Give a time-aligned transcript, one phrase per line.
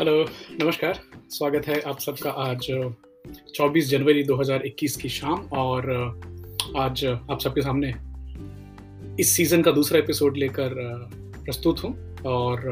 [0.00, 0.24] Hello
[0.62, 2.66] नमस्कार। स्वागत है आप सबका आज
[3.54, 5.90] 24 जनवरी 2021 की शाम और
[6.76, 7.94] आज आप सबके सामने
[9.20, 10.74] इस सीज़न का दूसरा एपिसोड लेकर
[11.44, 12.68] प्रस्तुत हूँ। और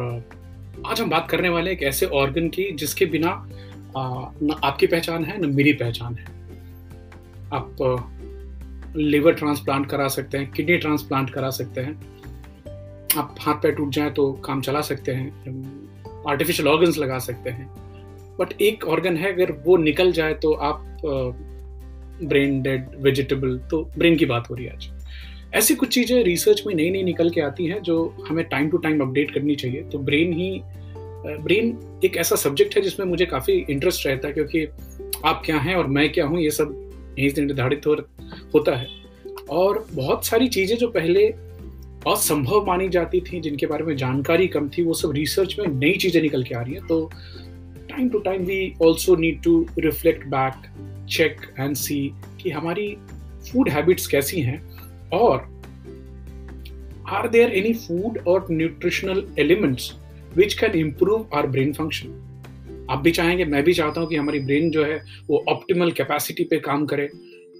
[0.86, 3.48] आज हम बात करने वाले एक ऐसे ऑर्गन की जिसके बिना
[3.98, 6.26] न आपकी पहचान है, न मेरी पहचान है।
[7.52, 7.76] आप
[8.96, 11.94] लिवर ट्रांसप्लांट करा सकते हैं किडनी ट्रांसप्लांट करा सकते हैं।
[13.16, 15.87] आप हाथ पैर टूट जाए तो काम चला सकते हैं।
[16.26, 17.68] आर्टिफिशियल ऑर्गन्स लगा सकते हैं।
[18.38, 20.84] बट एक ऑर्गन है अगर वो निकल जाए तो आप
[22.22, 24.88] ब्रेन डेड वेजिटेबल तो ब्रेन की बात हो रही है आज।
[25.54, 27.96] ऐसी कुछ चीज़ें रिसर्च में नई नई निकल के आती हैं जो
[28.28, 30.60] हमें टाइम टू टाइम अपडेट करनी चाहिए। तो ब्रेन ही
[31.18, 34.66] ब्रेन एक ऐसा सब्जेक्ट है जिसमें मुझे काफ़ी इंटरेस्ट रहता है क्योंकि
[35.24, 36.74] आप क्या हैं और मैं क्या हूँ ये सब
[37.18, 37.94] यहीं से निर्धारित हो,
[38.54, 38.86] होता है।
[39.50, 41.26] और बहुत सारी चीज़ें जो पहले
[42.06, 45.92] असंभव मानी जाती थी, जिनके बारे में जानकारी कम थी, वो सब रिसर्च में नई
[45.92, 47.10] चीज़ें निकल के आ रही हैं। तो
[47.88, 52.00] time to time we also need to reflect back check and see
[52.42, 52.88] कि हमारी
[53.46, 54.60] फ़ूड हैबिट्स कैसी हैं
[55.12, 55.46] और
[57.08, 59.92] आर देयर एनी फ़ूड और nutritional elements
[60.36, 64.38] which can improve our brain function आप भी चाहेंगे, मैं भी चाहता हूँ कि हमारी
[64.40, 67.08] ब्रेन जो है, वो ऑप्टिमल कैपेसिटी पे काम करे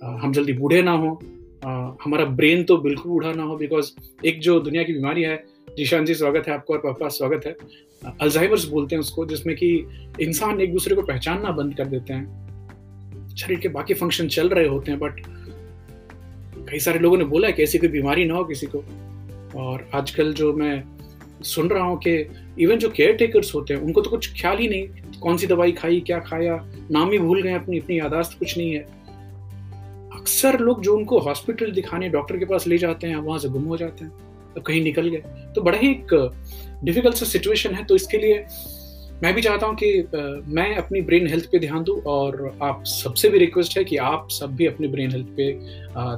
[0.02, 1.20] हम जल्दी बूढ़े ना हो
[1.64, 3.90] हमारा ब्रेन तो बिल्कुल बूढ़ा ना हो बिकॉज़
[4.26, 5.36] एक जो दुनिया की बीमारी है,
[5.76, 7.56] जीशान जी स्वागत है आपको और पापा स्वागत है।
[8.22, 9.68] अल्जाइमर्स बोलते हैं उसको, जिसमें कि
[10.20, 14.66] इंसान एक दूसरे को पहचानना बंद कर देते हैं। शरीर के बाकी फ़ंक्शन चल रहे
[14.66, 15.20] होते हैं बट
[16.70, 18.84] कई सारे लोगों ने बोला है कि ऐसी कोई बीमारी ना हो किसी को।
[19.60, 20.82] और आजकल जो मैं
[21.44, 22.14] सुन रहा हूँ कि
[22.60, 24.88] इवन जो केयर टेकर्स होते हैं, उनको तो कुछ ख्याल ही नहीं,
[25.20, 26.56] कौन सी दवाई खाई, क्या खाया,
[26.90, 28.86] नाम ही भूल गए अपनी अपनी यादाश्त कुछ नहीं है।
[30.18, 33.64] अक्सर लोग जो उनको हॉस्पिटल दिखाने डॉक्टर के पास ले जाते हैं, वहाँ से गुम
[33.64, 34.12] हो जाते हैं
[34.56, 36.14] अब कहीं निकल गए। तो बड़ा ही एक
[36.84, 38.44] डिफ़िकल्ट सा सिचुएशन है। तो इसके लिए
[39.22, 39.88] मैं भी चाहता हूँ कि
[40.54, 44.28] मैं अपनी ब्रेन हेल्थ पे ध्यान दूँ और आप सबसे भी रिक्वेस्ट है कि आप
[44.30, 45.52] सब भी अपनी ब्रेन हेल्थ पे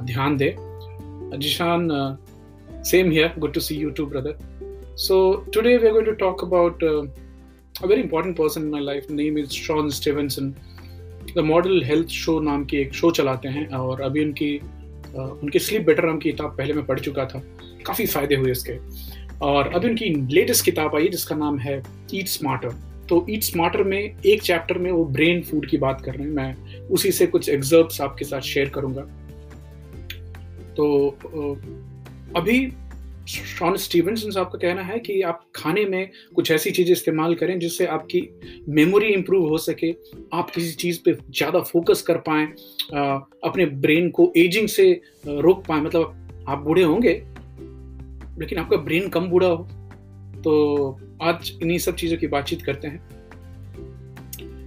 [0.05, 1.87] ध्यान दें। Zeeshan
[2.85, 5.17] same here good to see you too brother so
[5.53, 9.37] today we are going to talk about a very important person in my life name
[9.37, 10.53] is Shawn Stevenson
[11.35, 14.55] the Model Health Show नाम की एक show चलाते हैं और अभी उनकी
[15.15, 17.41] उनकी sleep better नाम की किताब पहले मैं पढ़ चुका था।
[17.85, 18.77] काफ़ी फ़ायदे हुए इसके
[19.45, 21.81] और अभी उनकी लेटेस्ट किताब आई जिसका नाम है
[22.13, 22.75] ईट स्मार्टर
[23.09, 26.33] तो ईट स्मार्टर में एक चैप्टर में वो ब्रेन फ़ूड की बात कर रहे हैं।
[26.33, 29.01] मैं उसी से कुछ एग्जर्ब्स आपके साथ शेयर करूँगा।
[30.75, 31.17] तो
[32.35, 32.59] अभी
[33.31, 37.57] शॉन स्टीवनसन साहब का कहना है कि आप खाने में कुछ ऐसी चीज़ें इस्तेमाल करें
[37.59, 38.21] जिससे आपकी
[38.69, 39.91] मेमोरी इम्प्रूव हो सके,
[40.33, 42.45] आप किसी चीज़ पे ज़्यादा फोकस कर पाएँ
[43.43, 44.91] अपने ब्रेन को एजिंग से
[45.27, 47.13] रोक पाएँ। मतलब आप बूढ़े होंगे,
[48.39, 49.67] लेकिन आपका ब्रेन कम बूढ़ा हो।
[50.43, 53.20] तो आज इन्हीं सब चीज़ों की बातचीत करते हैं।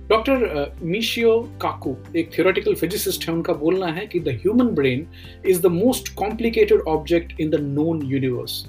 [0.08, 5.06] डॉक्टर मिशियो काकू, एक थियोरेटिकल फिजिसिस्ट है, उनका बोलना है कि the human brain
[5.46, 8.64] is the most complicated object in the known universe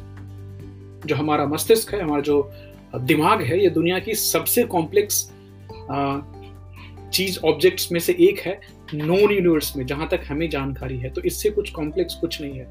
[1.05, 2.51] जो हमारा मस्तिष्क है, हमारा जो
[2.95, 5.31] दिमाग है, ये दुनिया की सबसे कॉम्प्लेक्स
[7.13, 8.59] चीज़ ऑब्जेक्ट्स में से एक है
[8.93, 12.67] नोन यूनिवर्स में, जहाँ तक हमें जानकारी है। तो इससे कुछ कॉम्प्लेक्स कुछ नहीं है।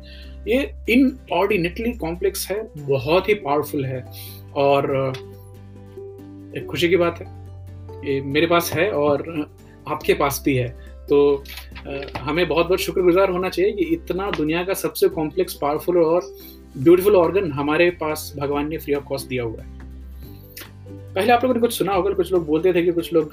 [0.48, 4.04] ये इन ऑर्डिनेटली कॉम्प्लेक्स है, बहुत ही पावरफुल है।
[4.56, 5.12] और
[6.56, 7.44] एक खुशी की बात है
[8.25, 9.28] मेरे पास है और
[9.88, 10.69] आपके पास भी है।
[11.09, 11.44] तो
[12.19, 16.34] हमें बहुत बहुत शुक्रगुजार होना चाहिए कि इतना दुनिया का सबसे कॉम्प्लेक्स पावरफुल और
[16.78, 19.72] ब्यूटीफुल ऑर्गन हमारे पास भगवान ने फ्री ऑफ़ कॉस्ट दिया हुआ है।
[21.14, 23.31] पहले आप लोगों ने कुछ सुना होगा, कुछ लोग बोलते थे कि कुछ लोग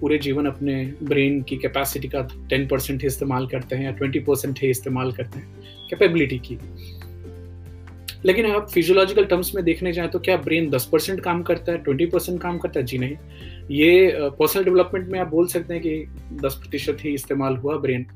[0.00, 2.20] पूरे जीवन अपने ब्रेन की कैपेसिटी का
[2.50, 6.58] टेन परसेंट ही इस्तेमाल करते हैं या ट्वेंटी परसेंट ही इस्तेमाल करते हैं कैपेबिलिटी की।
[8.24, 11.78] लेकिन आप फिजियोलॉजिकल टर्म्स में देखने जाए तो क्या ब्रेन दस परसेंट काम करता है
[11.78, 12.86] ट्वेंटी परसेंट काम करता है?
[12.86, 13.16] जी नहीं।
[13.70, 18.06] ये पर्सनल डेवलपमेंट में आप बोल सकते हैं कि दस प्रतिशत ही इस्तेमाल हुआ ब्रेन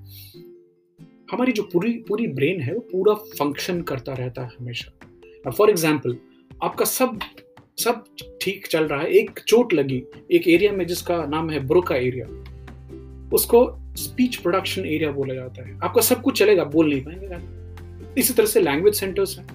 [1.33, 6.17] हमारी जो पूरी पूरी ब्रेन है, वो पूरा फ़ंक्शन करता रहता है हमेशा। फॉर एग्ज़ाम्पल
[6.63, 7.19] आपका सब
[7.79, 8.05] सब
[8.43, 10.03] ठीक चल रहा है, एक चोट लगी,
[10.33, 12.27] एक एरिया में जिसका नाम है ब्रोका एरिया
[13.33, 18.35] उसको स्पीच प्रोडक्शन एरिया बोला जाता है। आपका सब कुछ चलेगा, बोल नहीं पाएँगे। इसी
[18.35, 19.47] तरह से लैंग्वेज सेंटर्स हैं।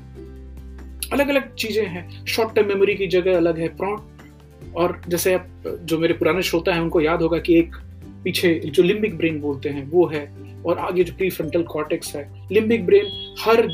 [1.13, 5.47] अलग अलग चीज़ें हैं। शॉर्ट टर्म मेमोरी की जगह अलग है प्रॉन और जैसे आप,
[5.81, 7.75] जो मेरे पुराने श्रोता हैं, उनको याद होगा कि एक
[8.23, 12.47] पीछे जो लिम्बिक ब्रेन बोलते हैं, वो है। और आगे जो प्री फ्रंटल कॉर्टेक्स है।
[12.51, 13.67] लिम्बिक ब्रेन हर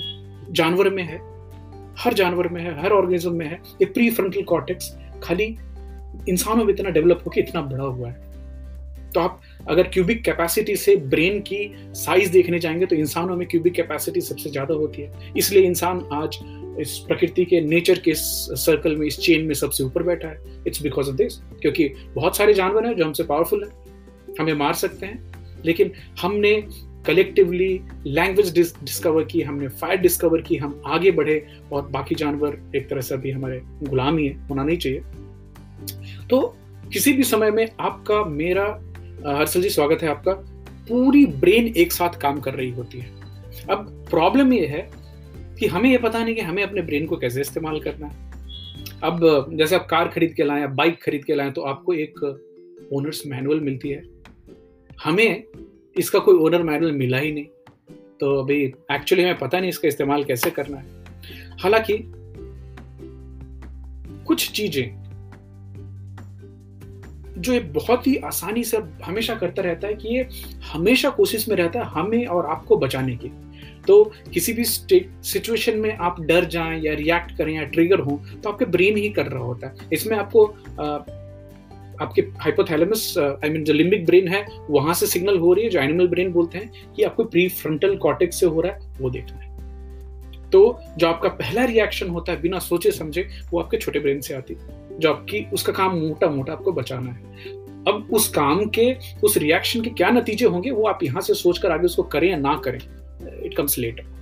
[0.52, 1.18] जानवर में है।
[1.98, 5.58] हर जानवर में है, हर ऑर्गेनिज्म में है। ये प्री फ्रंटल कॉर्टेक्स खाली
[6.30, 8.24] इंसानों में इतना डेवलप होकर इतना बड़ा हुआ है।
[9.14, 13.74] तो आप अगर क्यूबिक कैपेसिटी से ब्रेन की साइज़ देखने जाएँगे तो इंसानों में क्यूबिक
[13.74, 16.40] कैपेसिटी सबसे ज़्यादा होती है। इसलिए इंसान आज
[16.82, 20.82] इस प्रकृति के नेचर के सर्कल में, इस चेन में सबसे ऊपर बैठा है। इट्स
[20.82, 23.72] बिकॉज़ ऑफ़ दिस क्योंकि बहुत सारे जानवर हैं जो हमसे पावरफुल हैं,
[24.40, 25.92] हमें मार सकते हैं, लेकिन
[26.22, 26.54] हमने
[27.06, 32.90] कलेक्टिवली लैंग्वेज डिस्कवर की, हमने फायर डिस्कवर की, हम आगे बढ़े और बाकी जानवर एक
[32.90, 35.02] तरह से अभी हमारे गुलाम ही है होना नहीं चाहिए।
[36.30, 36.42] तो
[36.94, 38.66] किसी भी समय में आपका, मेरा
[39.28, 40.34] हर्षल जी स्वागत है आपका।
[40.90, 43.10] पूरी ब्रेन एक साथ काम कर रही होती है।
[43.70, 44.90] अब प्रॉब्लम ये है
[45.60, 48.32] कि हमें ये पता नहीं कि हमें अपने ब्रेन को कैसे इस्तेमाल करना है।
[49.04, 52.20] अब, जैसे आप कार खरीद के लाएँ या बाइक खरीद के लाएँ तो आपको एक
[52.94, 54.04] ओनर्स मैनुअल मिलती है।
[55.04, 55.44] हमें
[55.98, 57.46] इसका कोई ओनर मैनुअल मिला ही नहीं।
[58.20, 60.86] तो अभी एक्चुअली हमें पता नहीं इसका इस्तेमाल कैसे करना है।
[61.60, 62.12] हालाँकि
[64.26, 65.06] कुछ चीज़ें
[67.38, 70.28] जो ये बहुत ही आसानी से हमेशा करता रहता है कि ये
[70.74, 73.28] हमेशा कोशिश में रहता है हमें और आपको बचाने की
[73.88, 74.04] तो
[74.34, 78.66] किसी भी सिचुएशन में आप डर जाएँ या रिएक्ट करें या ट्रिगर हो तो आपके
[78.68, 80.46] ब्रेन ही कर रहा होता है। इसमें आपको
[80.80, 80.98] आ,
[82.02, 85.80] आपके हाइपोथैलेमस आई मीन जो लिम्बिक ब्रेन है वहाँ से सिग्नल हो रही है जो
[85.80, 89.38] एनिमल ब्रेन बोलते हैं कि आपको प्री फ्रंटल कॉटेक्स से हो रहा है वो देखना
[89.38, 89.54] है।
[90.52, 94.34] तो जो आपका पहला रिएक्शन होता है बिना सोचे समझे वो आपके छोटे ब्रेन से
[94.34, 97.54] आती है। जो आपकी उसका काम मोटा मोटा आपको बचाना है।
[97.88, 101.72] अब उस काम के उस रिएक्शन के क्या नतीजे होंगे वो आप यहाँ से सोचकर
[101.72, 102.80] आगे उसको करें या ना करें
[103.22, 104.14] it comes later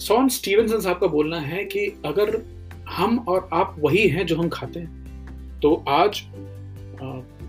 [0.00, 2.42] son Stevenson साहब का बोलना है कि अगर
[2.90, 6.22] हम और आप वही हैं जो हम खाते हैं तो आज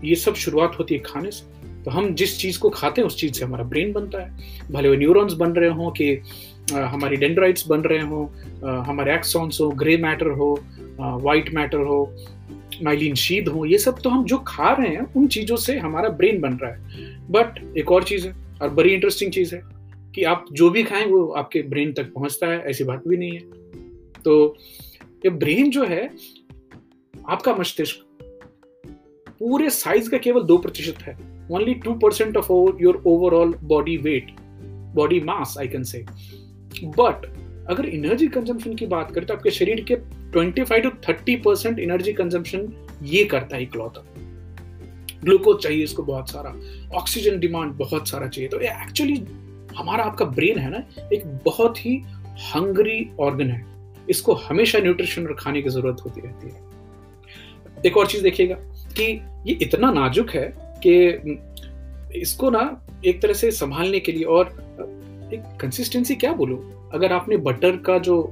[0.04, 1.54] ये सब शुरुआत होती है खाने से।
[1.84, 4.88] तो हम जिस चीज़ को खाते हैं, उस चीज़ से हमारा ब्रेन बनता है। भले
[4.88, 6.12] वो न्यूरॉन्स बन रहे हो कि
[6.72, 8.22] हमारी डेंड्राइट्स बन रहे हो
[8.86, 10.58] हमारे एक्सॉन्स हो, ग्रे मैटर हो
[11.00, 12.16] वाइट मैटर हो,
[12.82, 16.08] माइलिन शीद हो, ये सब तो हम जो खा रहे हैं, उन चीज़ों से हमारा
[16.08, 19.60] ब्रेन बन रहा है। बट एक और चीज़ है और बड़ी इंटरेस्टिंग चीज़ है
[20.14, 23.32] कि आप जो भी खाएँ, वो आपके ब्रेन तक पहुँचता है, ऐसी बात भी नहीं
[23.32, 23.40] है।
[24.22, 24.56] तो
[25.24, 26.10] ये ब्रेन जो है,
[27.28, 28.06] आपका मस्तिष्क
[29.38, 34.30] पूरे साइज़ का केवल दो प्रतिशत है। Only two percent of your overall body weight
[34.94, 36.04] body mass I can say
[36.84, 37.26] but
[37.70, 39.96] अगर एनर्जी कंजम्पशन की बात करें तो आपके शरीर के
[40.30, 44.04] 25 टू 30 परसेंट एनर्जी कंजम्पशन ये करता है इकलौता
[45.26, 46.54] ग्लूकोज चाहिए इसको बहुत सारा,
[46.94, 49.22] ऑक्सीजन डिमांड बहुत सारा चाहिए। तो ये एक्चुअली
[49.76, 50.82] हमारा आपका ब्रेन है ना,
[51.12, 51.96] एक बहुत ही
[52.54, 53.64] हंगरी ऑर्गन है।
[54.10, 58.54] इसको हमेशा न्यूट्रिशन और खाने की ज़रूरत होती रहती है। एक और चीज़ देखिएगा
[58.98, 59.04] कि
[59.46, 60.52] ये इतना नाजुक है
[60.86, 62.60] कि इसको ना
[63.04, 64.48] एक तरह से संभालने के लिए और
[65.34, 66.58] एक कंसिस्टेंसी क्या बोलूँ?
[66.94, 68.22] अगर आपने बटर का जो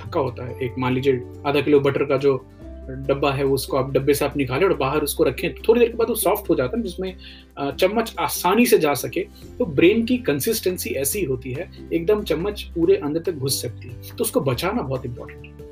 [0.00, 2.36] थक्का होता है, एक मान लीजिए आधा किलो बटर का जो
[2.88, 5.96] डब्बा है, उसको आप डब्बे से आप निकालें और बाहर उसको रखें। थोड़ी देर के
[5.96, 7.14] बाद वो सॉफ्ट हो जाता है, जिसमें
[7.58, 9.20] चम्मच आसानी से जा सके।
[9.58, 14.16] तो ब्रेन की कंसिस्टेंसी ऐसी होती है, एकदम चम्मच पूरे अंदर तक घुस सकती है।
[14.16, 15.66] तो उसको बचाना बहुत इंपॉर्टेंट है।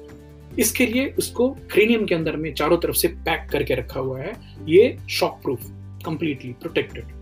[0.59, 4.33] इसके लिए उसको क्रेनियम के अंदर में चारों तरफ़ से पैक करके रखा हुआ है।
[4.69, 5.67] ये शॉक प्रूफ
[6.07, 7.15] कंप्लीटली प्रोटेक्टेड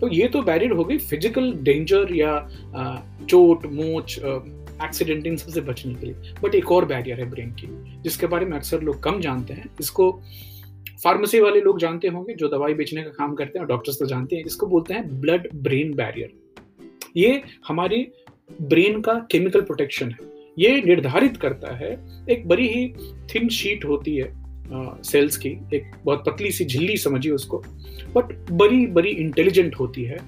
[0.00, 2.34] तो ये तो बैरियर हो गई। फ़िज़िकल डेंजर या
[3.22, 4.18] चोट, मोच
[4.84, 7.68] एक्सीडेंट इन सबसे बचने के लिए। बट एक और बैरियर है ब्रेन की,
[8.02, 10.10] जिसके बारे में अक्सर लोग कम जानते हैं। इसको
[11.02, 14.06] फार्मेसी वाले लोग जानते होंगे, जो दवाई बेचने का काम करते हैं और डॉक्टर्स तो
[14.06, 16.32] जानते हैं। इसको बोलते हैं ब्लड ब्रेन बैरियर
[17.16, 18.06] ये हमारी
[18.62, 20.26] ब्रेन का केमिकल प्रोटेक्शन है।
[20.58, 21.92] ये निर्धारित करता है,
[22.30, 22.88] एक बड़ी ही
[23.28, 24.32] थिन शीट होती है
[25.02, 27.58] सेल्स की, एक बहुत पतली सी झिल्ली समझिए उसको।
[28.14, 30.18] बट बड़ी बड़ी इंटेलिजेंट होती है।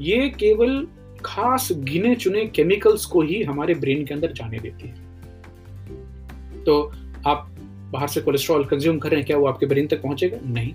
[0.00, 0.86] ये केवल
[1.24, 4.94] खास गिने चुने केमिकल्स को ही हमारे ब्रेन के अंदर जाने देती है।
[6.64, 6.92] तो
[7.26, 7.50] आप
[7.92, 10.38] बाहर से कोलेस्ट्रॉल कंज्यूम कर रहे हैं, क्या वो आपके ब्रेन तक पहुंचेगा?
[10.44, 10.72] नहीं।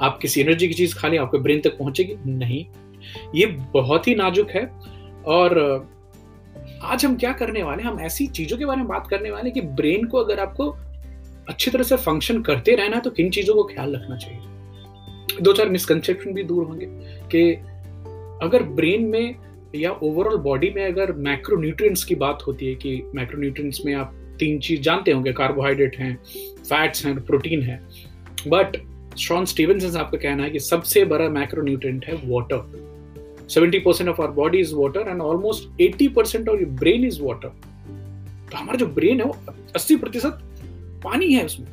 [0.00, 2.16] आप किसी एनर्जी की चीज़ खा लें, आपके ब्रेन तक पहुंचेगी?
[2.26, 2.66] नहीं।
[3.34, 4.70] ये बहुत ही नाजुक है
[5.26, 5.58] और
[6.82, 9.60] आज हम क्या करने वाले हम ऐसी चीज़ों के बारे में बात करने वाले कि
[9.60, 10.76] ब्रेन को अगर आपको
[11.48, 14.40] अच्छी तरह से फ़ंक्शन करते रहना तो किन चीज़ों को ख्याल रखना चाहिए?
[15.42, 16.86] दो चार मिसकंसेप्शन भी दूर होंगे
[17.32, 17.52] कि
[18.46, 19.34] अगर ब्रेन में
[19.74, 24.58] या ओवरऑल बॉडी में अगर मैक्रोन्यूट्रिएंट्स की बात होती है कि मैक्रोन्यूट्रिएंट्स में आप तीन
[24.58, 26.18] चीज़ जानते होंगे कार्बोहाइड्रेट हैं
[26.62, 27.82] फैट्स हैं प्रोटीन है
[28.48, 28.76] बट
[29.18, 32.86] शॉन स्टीवन आपका कहना है कि सबसे बड़ा मैक्रोन्यूट्रिएंट है water
[33.50, 37.48] 70% of our body is water and almost 80% of brain is water
[38.52, 39.36] तो हमारा जो ब्रेन है वो
[39.76, 40.38] 80 प्रतिशत
[41.04, 41.66] पानी है उसमें।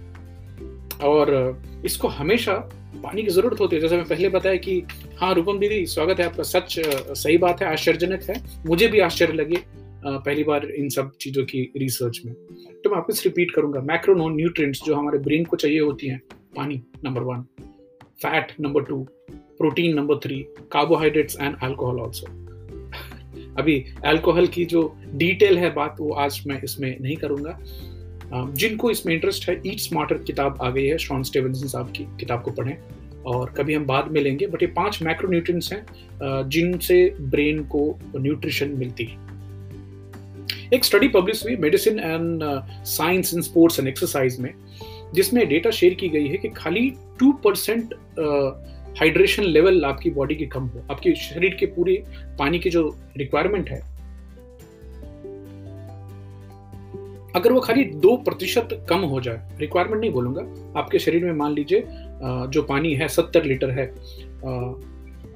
[1.03, 4.81] और इसको हमेशा पानी की ज़रूरत होती है। जैसे मैं पहले बताया कि
[5.17, 8.35] हाँ रूपम दीदी, स्वागत है आपका। सच सही बात है, आश्चर्यजनक है।
[8.65, 9.57] मुझे भी आश्चर्य लगे
[10.05, 14.81] पहली बार इन सब चीज़ों की रिसर्च में। तो मैं वापस रिपीट करूँगा। मैक्रो न्यूट्रिएंट्स
[14.85, 16.21] जो हमारे ब्रेन को चाहिए होती हैं,
[16.55, 17.41] पानी number one
[18.21, 20.39] fat number two protein number three
[20.71, 22.27] carbohydrates and alcohol also
[23.57, 24.81] अभी अल्कोहल की जो
[25.13, 27.57] डिटेल है बात, वो आज मैं इसमें नहीं करूँगा।
[28.32, 32.42] जिनको इसमें इंटरेस्ट है ईट स्मार्टर किताब आ गई है शॉन स्टेवनसन साहब की किताब
[32.42, 32.77] को पढ़ें।
[33.25, 38.70] और कभी हम बाद में लेंगे बट ये पाँच मैक्रोन्यूट्रिएंट्स हैं जिनसे ब्रेन को न्यूट्रिशन
[38.70, 39.22] मिलती है।
[40.74, 42.44] एक स्टडी पब्लिश हुई medicine and
[42.88, 44.53] science in sports and exercise में,
[45.13, 46.89] जिसमें डेटा शेयर की गई है कि खाली
[47.20, 47.94] टू परसेंट
[49.00, 52.03] हाइड्रेशन लेवल आपकी बॉडी की कम हो, आपके शरीर के पूरे
[52.39, 52.84] पानी की जो
[53.18, 53.82] रिक्वायरमेंट है
[57.33, 60.41] अगर वो खाली दो प्रतिशत कम हो जाए रिक्वायरमेंट नहीं बोलूँगा,
[60.79, 61.83] आपके शरीर में मान लीजिए
[62.47, 63.85] जो पानी है, सत्तर लीटर है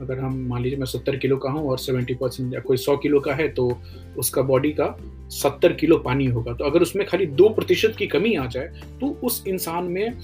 [0.02, 2.96] अगर हम मान लीजिए मैं सत्तर किलो का हूँ और सेवेंटी परसेंट या कोई सौ
[2.98, 3.70] किलो का है तो
[4.18, 4.96] उसका बॉडी का
[5.32, 9.08] सत्तर किलो पानी होगा। तो अगर उसमें खाली दो प्रतिशत की कमी आ जाए तो
[9.24, 10.20] उस इंसान में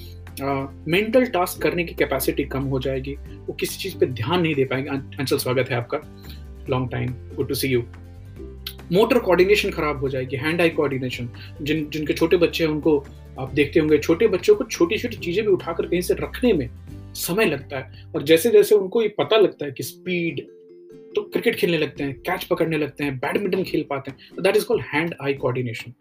[0.88, 4.66] मेंटल टास्क करने की कैपेसिटी कम हो जाएगी। वो किसी चीज़ पे ध्यान नहीं दे
[4.66, 6.00] पाएँगे। अंचल स्वागत है आपका।
[6.70, 7.82] Long time good to see you
[8.92, 11.30] motor coordination खराब हो जाएगी हैंड आई कोऑर्डिनेशन
[11.62, 12.98] जिन, जिनके छोटे बच्चे हैं, उनको
[13.40, 16.70] आप देखते होंगे, छोटे बच्चों को छोटी छोटी चीज़ें भी उठाकर कहीं से रखने में
[17.16, 20.42] समय लगता है। और जैसे जैसे उनको ये पता लगता है कि स्पीड
[21.16, 24.66] तो क्रिकेट खेलने लगते हैं कैच पकड़ने लगते हैं बैडमिंटन खेल पाते हैं। That is
[24.66, 25.94] called hand eye coordination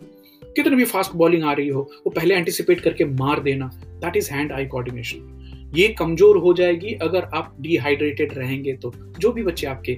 [0.57, 4.31] कितनी भी फास्ट बॉलिंग आ रही हो, वो पहले एंटिसिपेट करके मार देना that is
[4.33, 9.67] hand eye coordination ये कमज़ोर हो जाएगी, अगर आप डिहाइड्रेटेड रहेंगे तो जो भी बच्चे
[9.67, 9.97] आपके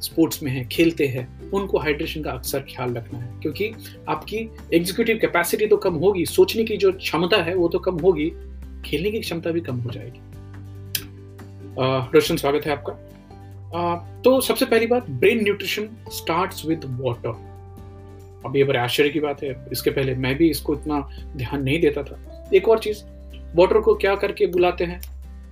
[0.00, 3.72] स्पोर्ट्स में हैं खेलते हैं उनको हाइड्रेशन का अक्सर ख्याल रखना है क्योंकि
[4.08, 4.36] आपकी
[4.74, 8.30] एग्जीक्यूटिव कैपेसिटी तो कम होगी सोचने की जो क्षमता है वो तो कम होगी
[8.84, 10.20] खेलने की क्षमता भी कम हो जाएगी।
[12.14, 12.92] रोशन स्वागत है आपका।
[13.70, 17.50] uh, तो सबसे पहली बात brain nutrition start with water
[18.46, 21.00] अब ये बड़े आश्चर्य की बात है इसके पहले मैं भी इसको इतना
[21.36, 23.02] ध्यान नहीं देता था। एक और चीज़
[23.56, 25.00] वाटर को क्या करके बुलाते हैं?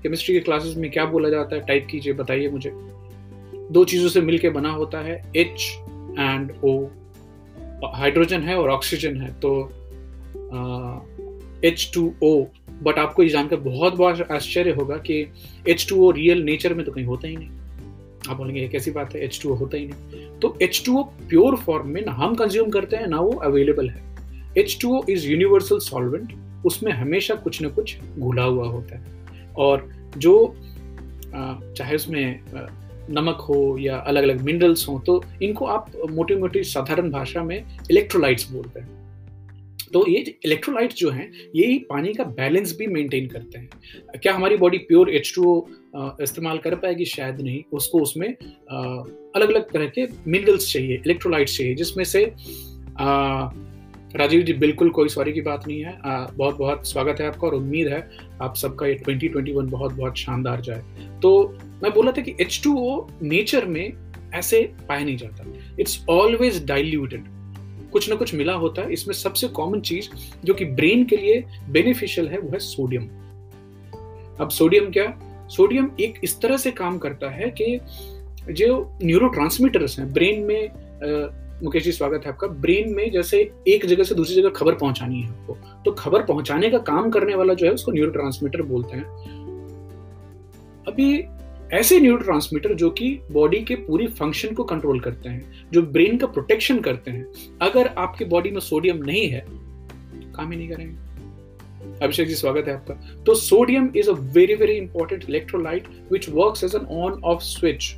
[0.03, 1.67] केमिस्ट्री के क्लासेस में क्या बोला जाता है?
[1.67, 2.71] टाइप कीजिए बताइए मुझे।
[3.73, 5.67] दो चीज़ों से मिलकर बना होता है एच
[6.19, 6.79] एंड ओ
[7.95, 9.53] हाइड्रोजन है और ऑक्सीजन है तो
[11.65, 12.33] एच टू ओ
[12.83, 15.21] बट आपको ये जानकर बहुत बहुत आश्चर्य होगा कि
[15.69, 17.49] H two O real nature में तो कहीं होता ही नहीं।
[18.31, 20.99] आप बोलेंगे ये कैसी बात है एच टू ओ होता ही नहीं। तो H two
[20.99, 24.03] O pure form में ना हम कंज्यूम करते हैं, ना वो अवेलेबल है।
[24.59, 26.33] H two O is universal solvent
[26.67, 30.55] उसमें हमेशा कुछ ना कुछ घुला हुआ होता है। और जो
[31.39, 32.41] चाहे उसमें
[33.11, 37.57] नमक हो या अलग अलग मिनरल्स हो तो इनको आप मोटी मोटी साधारण भाषा में
[37.91, 38.97] इलेक्ट्रोलाइट्स बोलते हैं।
[39.93, 43.69] तो ये इलेक्ट्रोलाइट्स जो हैं ये पानी का बैलेंस भी मेंटेन करते हैं।
[44.23, 45.45] क्या हमारी बॉडी प्योर एच टू
[46.23, 47.05] इस्तेमाल कर पाएगी?
[47.05, 52.25] शायद नहीं। उसको उसमें अलग अलग तरह के मिनरल्स चाहिए इलेक्ट्रोलाइट्स चाहिए जिसमें से
[53.01, 53.51] आ,
[54.17, 57.47] राजीव जी बिल्कुल कोई सॉरी की बात नहीं है। आ, बहुत बहुत स्वागत है आपका
[57.47, 58.09] और उम्मीद है
[58.43, 60.83] आप सबका ये 2021 बहुत बहुत शानदार जाए।
[61.23, 63.93] तो मैं बोला था कि एच टू ओ नेचर में
[64.35, 65.45] ऐसे पाया नहीं जाता।
[65.81, 67.25] इट्स ऑलवेज डाइल्यूटेड
[67.93, 70.09] कुछ ना कुछ मिला होता है। इसमें सबसे कॉमन चीज़
[70.45, 73.09] जो कि ब्रेन के लिए बेनिफिशियल है, वो है सोडियम
[74.41, 75.07] अब सोडियम क्या?
[75.49, 77.81] सोडियम एक इस तरह से काम करता है कि
[78.53, 79.29] जो न्यूरो
[79.99, 80.71] हैं ब्रेन में
[81.63, 85.21] मुकेश जी, स्वागत है आपका। ब्रेन में जैसे एक जगह से दूसरी जगह खबर पहुंचानी
[85.23, 89.05] है आपको तो खबर पहुँचाने का काम करने वाला जो है, उसको न्यूरो बोलते हैं।
[90.89, 91.19] अभी
[91.73, 96.27] ऐसे न्यूरो जो कि बॉडी के पूरी फ़ंक्शन को कंट्रोल करते हैं, जो ब्रेन का
[96.27, 97.27] प्रोटेक्शन करते हैं,
[97.63, 99.45] अगर आपके बॉडी में सोडियम नहीं है,
[100.37, 101.09] काम ही नहीं करेंगे।
[102.05, 106.65] अभिषेक जी, स्वागत है आपका। तो sodium is a very very important electrolyte which work
[106.65, 107.97] as an on off switch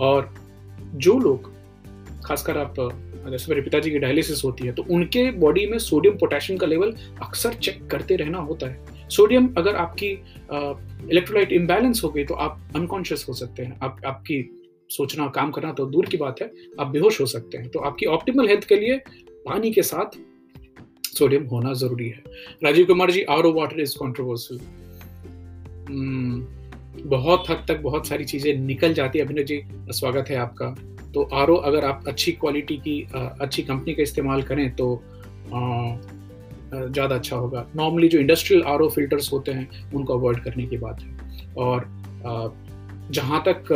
[0.00, 0.34] और
[0.94, 1.52] जो लोग,
[2.24, 2.74] खासकर आप,
[3.30, 6.94] जैसे मेरे पिताजी की डायलिसिस होती है तो उनके बॉडी में सोडियम पोटेशियम का लेवल
[7.22, 10.10] अक्सर चेक करते रहना होता है। सोडियम अगर आपकी
[11.10, 14.42] इलेक्ट्रोलाइट इम्बैलेंस हो गई तो आप अनकॉन्शियस हो सकते हैं। आप, आपकी
[14.90, 16.50] सोचना, काम करना तो दूर की बात है।
[16.80, 18.96] आप बेहोश हो सकते हैं। तो आपकी ऑप्टिमल हेल्थ के लिए
[19.46, 20.18] पानी के साथ
[21.08, 22.22] सोडियम होना ज़रूरी है।
[22.64, 24.60] Rajeev Kumar ji R O water is controversial
[27.06, 29.60] बहुत हद तक बहुत सारी चीज़ें निकल जाती है। अभिनव जी,
[29.90, 30.74] स्वागत है आपका।
[31.14, 34.94] तो आरओ अगर आप अच्छी क्वालिटी की अच्छी कंपनी का इस्तेमाल करें तो
[36.72, 41.00] ज़्यादा अच्छा होगा। नॉर्मली जो इंडस्ट्रियल आरओ फिल्टर्स होते हैं, उनको अवॉइड करने की बात
[41.00, 41.88] है। और
[43.12, 43.72] जहाँ तक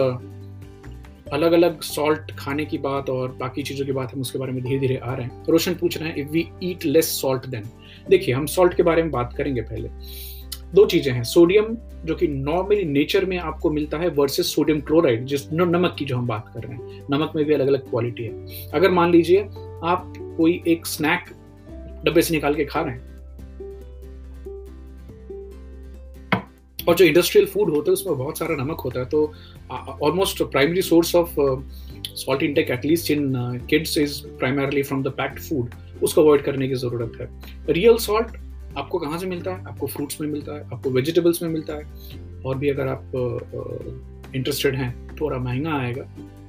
[1.33, 4.63] अलग अलग सॉल्ट खाने की बात और बाकी चीज़ों की बात हम उसके बारे में
[4.65, 7.63] धीरे धीरे आ रहे हैं। रोशन पूछ रहे हैं if we eat less salt then
[8.11, 9.89] देखिए, हम सॉल्ट के बारे में बात करेंगे पहले।
[10.75, 15.25] दो चीज़ें हैं। सोडियम जो कि नॉर्मली नेचर में आपको मिलता है वर्सेस सोडियम क्लोराइड
[15.27, 18.25] जिस नमक की जो हम बात कर रहे हैं। नमक में भी अलग अलग क्वालिटी
[18.25, 19.43] है। अगर मान लीजिए,
[19.85, 21.25] आप कोई एक स्नैक
[22.04, 23.11] डब्बे से निकाल के खा रहे हैं।
[26.88, 29.32] और जो इंडस्ट्रियल फ़ूड होता है उसमें बहुत सारा नमक होता है। तो
[30.02, 31.35] almost primary source of
[32.14, 33.32] salt intake at least in
[33.71, 35.71] kids is primarily from the packed food
[36.02, 37.28] उसको अवॉइड करने की ज़रूरत है।
[37.73, 38.37] रियल सॉल्ट
[38.78, 39.64] आपको कहाँ से मिलता है?
[39.64, 43.12] आपको फ्रूट्स में मिलता है आपको वेजिटेबल्स में मिलता है। और भी अगर आप
[44.35, 46.04] इंटरेस्टेड uh, हैं थोड़ा महँगा आएगा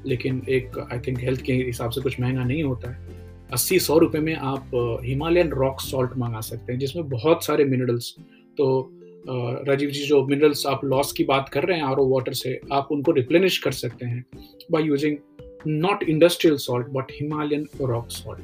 [0.05, 3.12] लेकिन एक आई थिंक हेल्थ के हिसाब से कुछ महँगा नहीं होता है।
[3.50, 4.72] अस्सी सौ रुपये में आप
[5.04, 8.16] हिमालयन रॉक सॉल्ट मंगा सकते हैं, जिसमें बहुत सारे मिनरल्स
[8.58, 8.90] तो
[9.28, 12.88] राजीव जी, जो मिनरल्स आप लॉस की बात कर रहे हैं, आर वाटर से, आप
[12.92, 14.26] उनको रिप्लेनिश कर सकते हैं
[14.72, 15.18] by using
[15.68, 18.42] not industrial salt but Himalayan rock salt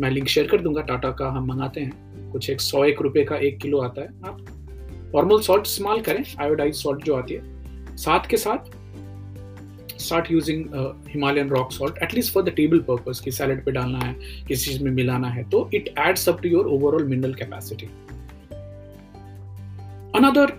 [0.00, 3.24] मैं लिंक शेयर कर दूँगा टाटा का हम मंगाते हैं। कुछ एक सौ एक रुपये
[3.24, 4.44] का एक किलो आता है। आप
[5.14, 8.70] नॉर्मल सॉल्ट इस्तेमाल करें आयोडाइज सॉल्ट जो आती है, साथ के साथ
[9.98, 10.64] start using
[11.08, 14.14] Himalayan rock salt at least for the table purpose की सैलड पे डालना है,
[14.48, 17.88] किसी चीज़ में मिलाना है तो it adds up to your overall mineral capacity
[20.16, 20.50] another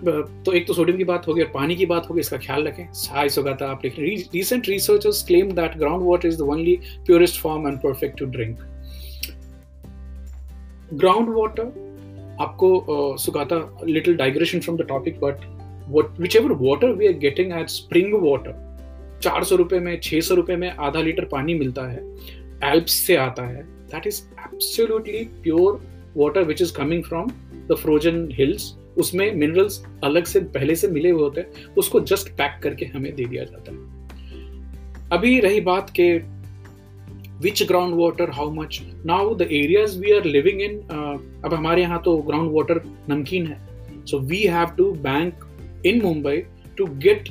[0.46, 2.92] तो एक तो सोडियम की बात होगी और पानी की बात होगी इसका ख्याल रखें।
[2.94, 4.02] साइस होगा था आप लिखें
[4.34, 8.58] recent researchers claim that ground water is the only purest form and perfect to drink
[10.94, 13.56] ground water आपको सुखाता
[13.86, 18.69] little digression from the topic but whichever water we are getting at spring water
[19.22, 22.02] चार सौ रुपए में, छह सौ रुपए में आधा लीटर पानी मिलता है।
[22.64, 23.62] एल्प्स से आता है।
[23.92, 25.80] That is absolutely pure
[26.16, 27.30] water which is coming from
[27.68, 32.28] the frozen hills उसमें मिनरल्स अलग से, पहले से मिले हुए होते हैं। उसको जस्ट
[32.28, 36.12] पैक करके हमें दे दिया जाता है। अभी रही बात के
[37.40, 40.78] which ground water how much now the areas we are living in
[41.44, 43.58] अब हमारे यहाँ तो ग्राउंड वाटर नमकीन है।
[44.06, 45.44] So we have to bank
[45.86, 46.36] in Mumbai
[46.76, 47.28] to get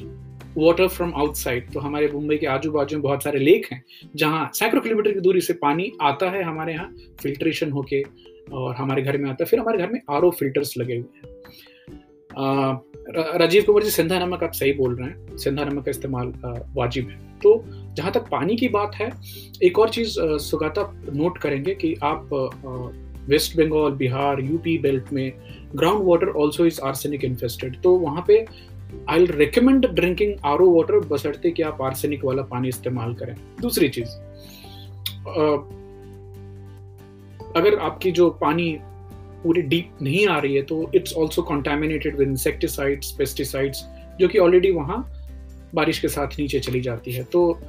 [0.59, 3.83] water from outside तो हमारे मुंबई के आजू बाजू में बहुत सारे लेक हैं,
[4.15, 8.01] जहाँ सैकड़ों किलोमीटर की दूरी से पानी आता है हमारे यहाँ फिल्ट्रेशन होके
[8.53, 11.27] और हमारे घर में आता है। फिर हमारे घर में आर फिल्टर्स लगे हुए हैं।
[13.39, 16.33] राजीव कुमार जी, सिंधा नमक आप सही बोल रहे हैं। सिंधा नमक का इस्तेमाल
[16.75, 17.63] वाजिब है। तो
[17.95, 19.11] जहाँ तक पानी की बात है,
[19.63, 22.29] एक और चीज़ सुगाता नोट करेंगे कि आप
[23.29, 25.31] वेस्ट बंगाल बिहार यूपी बेल्ट में
[25.75, 28.45] ground water also is arsenic infested तो वहाँ पे
[29.09, 33.89] I recommend drinking R O water बसरते कि आप आर्सेनिक वाला पानी इस्तेमाल करें। दूसरी
[33.89, 34.09] चीज़
[37.57, 38.77] अगर आपकी जो पानी
[39.43, 43.83] पूरी डीप नहीं आ रही है तो it's also contaminated with insecticides pesticides
[44.19, 44.97] जो कि ऑलरेडी वहाँ
[45.75, 47.59] बारिश के साथ नीचे चली जाती है। तो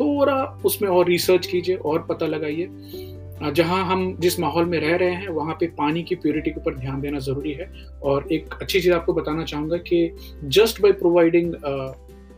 [0.00, 2.66] थोड़ा उसमें और रिसर्च कीजिए और पता लगाइए।
[3.40, 6.74] जहाँ हम जिस माहौल में रह रहे हैं, वहाँ पे पानी की प्योरिटी के ऊपर
[6.74, 7.70] ध्यान देना ज़रूरी है।
[8.02, 10.10] और एक अच्छी चीज़ आपको बताना चाहूँगा कि
[10.46, 11.54] जस्ट बाई प्रोवाइडिंग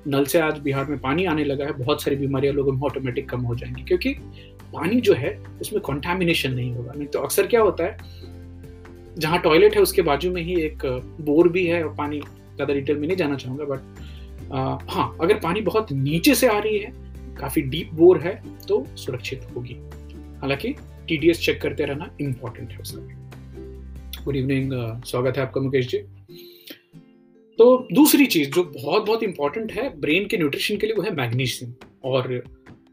[0.06, 3.28] नल से आज बिहार में पानी आने लगा है, बहुत सारी बीमारियाँ लोगों में ऑटोमेटिक
[3.30, 4.14] कम हो जाएँगी। क्योंकि
[4.72, 7.96] पानी जो है, उसमें कॉन्टेमिनेशन नहीं होगा। नहीं तो अक्सर क्या होता है,
[9.16, 10.86] जहाँ टॉयलेट है, उसके बाजू में ही एक
[11.20, 15.60] बोर भी है, और पानी ज़्यादा डिटेल में नहीं जाना चाहूँगा बट हाँ अगर पानी
[15.62, 16.92] बहुत नीचे से आ रही है,
[17.36, 18.34] काफ़ी डीप बोर है
[18.68, 19.78] तो सुरक्षित होगी।
[20.40, 20.74] हालाँकि
[21.08, 24.72] टीडीएस चेक करते रहना इंपॉर्टेंट है उसका गुड इवनिंग
[25.04, 25.98] स्वागत है आपका मुकेश जी।
[27.58, 31.14] तो दूसरी चीज़ जो बहुत बहुत इंपॉर्टेंट है ब्रेन के न्यूट्रिशन के लिए वो है
[31.14, 32.42] मैग्नीशियम और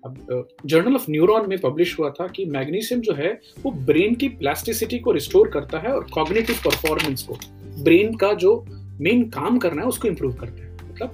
[0.05, 4.29] अब जर्नल ऑफ़ न्यूरॉन में पब्लिश हुआ था कि मैग्नीशियम जो है वो ब्रेन की
[4.29, 7.37] प्लास्टिसिटी को रिस्टोर करता है और कॉग्निटिव परफॉर्मेंस को
[7.83, 8.65] ब्रेन का जो
[9.01, 11.09] मेन काम करना है उसको इंप्रूव करता है। मतलब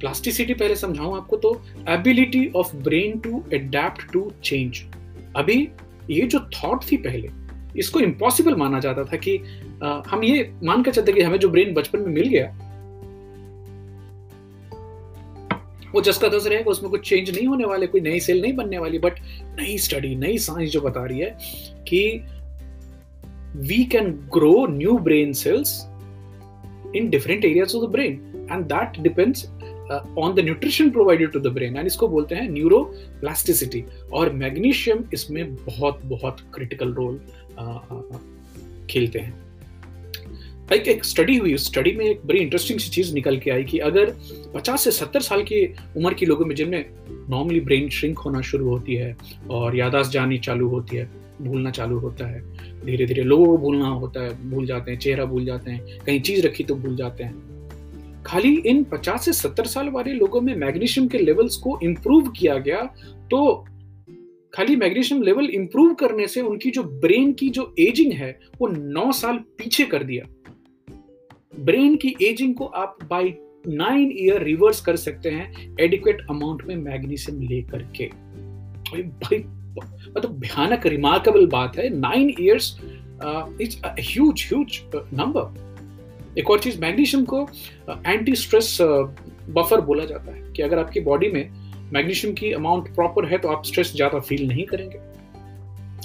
[0.00, 1.54] प्लास्टिसिटी पहले समझाऊं आपको तो
[1.88, 4.82] ability of brain to adapt to change
[5.36, 5.56] अभी
[6.10, 7.28] ये जो थॉट थी पहले
[7.78, 9.38] इसको इम्पॉसिबल माना जाता था कि
[9.82, 12.54] आ, हम ये मान कर चलते कि हमें जो ब्रेन बचपन में मिल गया
[15.94, 18.78] वो जस्ट का रहेगा उसमें कुछ चेंज नहीं होने वाले कोई नई सेल नहीं बनने
[18.78, 19.18] वाली बट
[19.60, 21.36] नई स्टडी नई साइंस जो बता रही है
[21.88, 22.02] कि
[23.68, 25.80] we can grow new brain cells
[26.96, 29.46] in different areas of the brain and that depends
[30.18, 32.82] on the nutrition provided to the brain and इसको बोलते हैं न्यूरो
[33.20, 37.20] प्लास्टिसिटी और मैग्नीशियम इसमें बहुत बहुत क्रिटिकल रोल
[38.90, 39.40] खेलते हैं
[40.72, 43.64] एक एक स्टडी हुई उस स्टडी में एक बड़ी इंटरेस्टिंग सी चीज़ निकल के आई
[43.64, 44.12] कि अगर
[44.54, 45.64] 50 से 70 साल की
[45.96, 46.84] उम्र के लोगों में जिनमें
[47.30, 49.16] नॉर्मली ब्रेन श्रिंक होना शुरू होती है
[49.50, 51.08] और यादाश्त जानी चालू होती है,
[51.42, 52.40] भूलना चालू होता है
[52.84, 56.20] धीरे धीरे लोगों को भूलना होता है, भूल जाते हैं, चेहरा भूल जाते हैं, कहीं
[56.20, 57.51] चीज़ रखी तो भूल जाते हैं।
[58.26, 62.58] खाली इन 50 से 70 साल वाले लोगों में मैग्नीशियम के लेवल्स को इंप्रूव किया
[62.58, 62.82] गया
[63.30, 63.64] तो
[64.54, 69.12] खाली मैग्नीशियम लेवल इंप्रूव करने से उनकी जो ब्रेन की जो एजिंग है, वो 9
[69.12, 70.24] साल पीछे कर दिया।
[71.60, 73.32] ब्रेन की एजिंग को आप बाय
[73.68, 78.06] नाइन ईयर रिवर्स कर सकते हैं एडिक्वेट अमाउंट में मैग्नीशियम लेकर के।
[78.96, 79.38] भाई
[80.08, 82.76] मतलब भयानक रिमार्केबल बात है। Nine years
[83.60, 84.80] it's huge huge
[85.14, 85.71] number
[86.38, 87.46] एक और चीज़, मैग्नीशियम को
[88.06, 91.48] एंटी स्ट्रेस बफर बोला जाता है कि अगर आपकी बॉडी में
[91.92, 95.00] मैग्नीशियम की अमाउंट प्रॉपर है तो आप स्ट्रेस ज़्यादा फील नहीं करेंगे।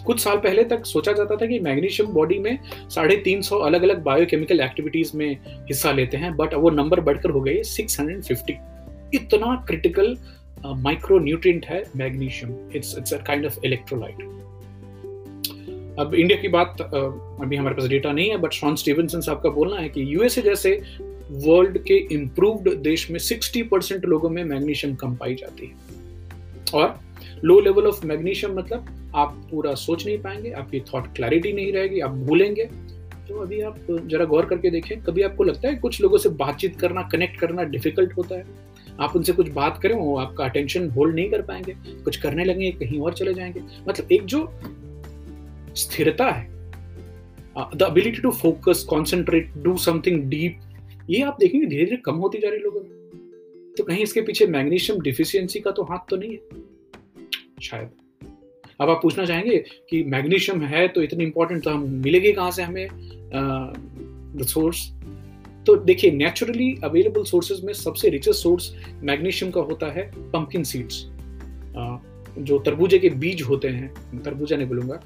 [0.05, 2.57] कुछ साल पहले तक सोचा जाता था कि मैग्नीशियम बॉडी में
[2.89, 5.29] साढ़े तीन सौ अलग अलग बायोकेमिकल एक्टिविटीज़ में
[5.67, 8.53] हिस्सा लेते हैं बट वो नंबर बढ़कर हो गए सिक्स हंड्रेड फिफ्टी
[9.13, 10.15] इतना क्रिटिकल
[10.65, 12.55] माइक्रो न्यूट्रिएंट है magnesium.
[12.75, 14.17] It's it's a kind of electrolyte
[15.99, 19.49] अब इंडिया की बात अभी हमारे पास डेटा नहीं है बट शॉन स्टीवनसन साहब का
[19.49, 20.81] बोलना है कि यूएसए जैसे
[21.31, 25.73] वर्ल्ड के इम्प्रूव्ड देश में 60 परसेंट लोगों में मैग्नीशियम कम पाई जाती है।
[26.73, 26.99] और
[27.43, 31.99] लो लेवल ऑफ़ मैग्नीशियम मतलब आप पूरा सोच नहीं पाएँगे, आपकी थॉट क्लैरिटी नहीं रहेगी,
[31.99, 32.65] आप भूलेंगे।
[33.27, 36.79] तो अभी आप जरा गौर करके देखें, कभी आपको लगता है कुछ लोगों से बातचीत
[36.79, 38.45] करना कनेक्ट करना डिफ़िकल्ट होता है?
[38.99, 42.71] आप उनसे कुछ बात करें, वो आपका अटेंशन होल्ड नहीं कर पाएँगे, कुछ करने लगेंगे,
[42.71, 44.43] कहीं और चले जाएँगे। मतलब एक जो
[45.77, 46.45] स्थिरता है।
[47.75, 50.59] The ability to focus concentrate do something deep
[51.09, 54.45] ये आप देखेंगे धीरे धीरे कम होती जा रही लोगों में। तो कहीं इसके पीछे
[54.47, 56.39] मैग्नीशियम डिफिशियंसी का तो हाथ तो नहीं है।
[57.61, 57.89] शायद।
[58.79, 59.57] अब आप पूछना चाहेंगे
[59.89, 62.87] कि मैग्नीशियम है तो इतनी इंपॉर्टेंट तो हम मिलेगी कहाँ से हमें
[64.45, 64.85] सोर्स
[65.67, 68.71] तो देखिए नेचुरली अवेलेबल सोर्सेज में सबसे रिचेस्ट सोर्स
[69.03, 71.03] मैग्नीशियम का होता है पंपकिन सीड्स
[72.39, 74.99] जो तरबूजे के बीज होते हैं, तरबूजा नहीं बोलूँगा।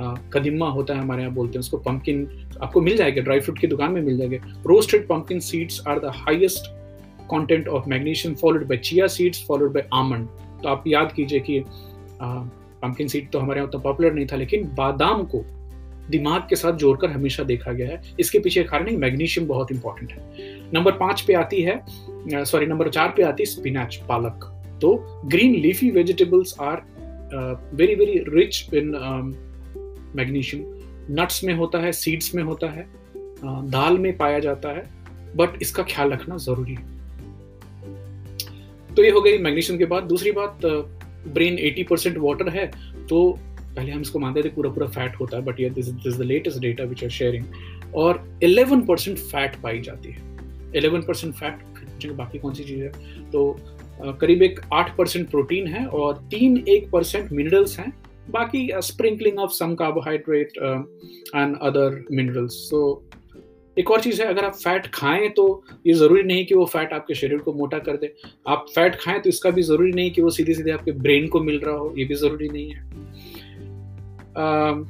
[0.00, 2.28] कदिम्मा होता है हमारे यहाँ बोलते हैं, उसको पंपकिन
[2.62, 6.12] आपको मिल जाएगा ड्राई फ्रूट की दुकान में मिल जाएगा। Roasted pumpkin seeds are the
[6.16, 6.70] highest
[7.28, 10.26] content of magnesium followed by chia seeds followed by almond
[10.62, 11.62] तो आप याद कीजिए कि
[12.22, 15.44] पंपकिन सीड तो हमारे यहाँ उतना पॉपुलर नहीं था, लेकिन बादाम को
[16.10, 20.20] दिमाग के साथ जोड़कर हमेशा देखा गया है। इसके पीछे कारण मैग्नीशियम बहुत इंपॉर्टेंट है।
[20.74, 24.44] नंबर पाँच पे आती है सॉरी नंबर चार पे आती है स्पिनाच पालक।
[24.80, 24.94] तो
[25.26, 26.82] green leafy vegetables are
[27.74, 28.92] very very rich in
[30.18, 32.86] magnesium nuts में होता है सीड्स में होता है
[33.44, 34.86] दाल में पाया जाता है
[35.36, 36.96] बट इसका ख्याल रखना ज़रूरी है।
[38.94, 40.60] तो ये हो गई मैग्नीशियम के बाद। दूसरी बात
[41.28, 42.66] ब्रेन uh, 80 परसेंट वाटर है
[43.06, 43.18] तो
[43.76, 46.24] पहले हम इसको मानते थे पूरा पूरा फैट होता है बट ये this is the
[46.24, 50.20] latest data which are sharing और 11 परसेंट फैट पाई जाती है।
[50.72, 52.90] 11 परसेंट फैट बाकी कौन सी चीज़ है?
[53.30, 53.60] तो
[54.20, 57.90] करीब एक आठ परसेंट प्रोटीन है और तीन एक परसेंट मिनरल्स हैं
[58.30, 62.80] बाकी sprinkling of some carbohydrate and other minerals so
[63.76, 65.44] एक और चीज़ है अगर आप फैट खाएँ तो
[65.86, 68.14] ये ज़रूरी नहीं कि वो फैट आपके शरीर को मोटा कर दे।
[68.48, 71.40] आप फैट खाएँ तो इसका भी ज़रूरी नहीं कि वो सीधे सीधे आपके ब्रेन को
[71.40, 72.86] मिल रहा हो ये भी ज़रूरी नहीं है।
[74.38, 74.86] Uh,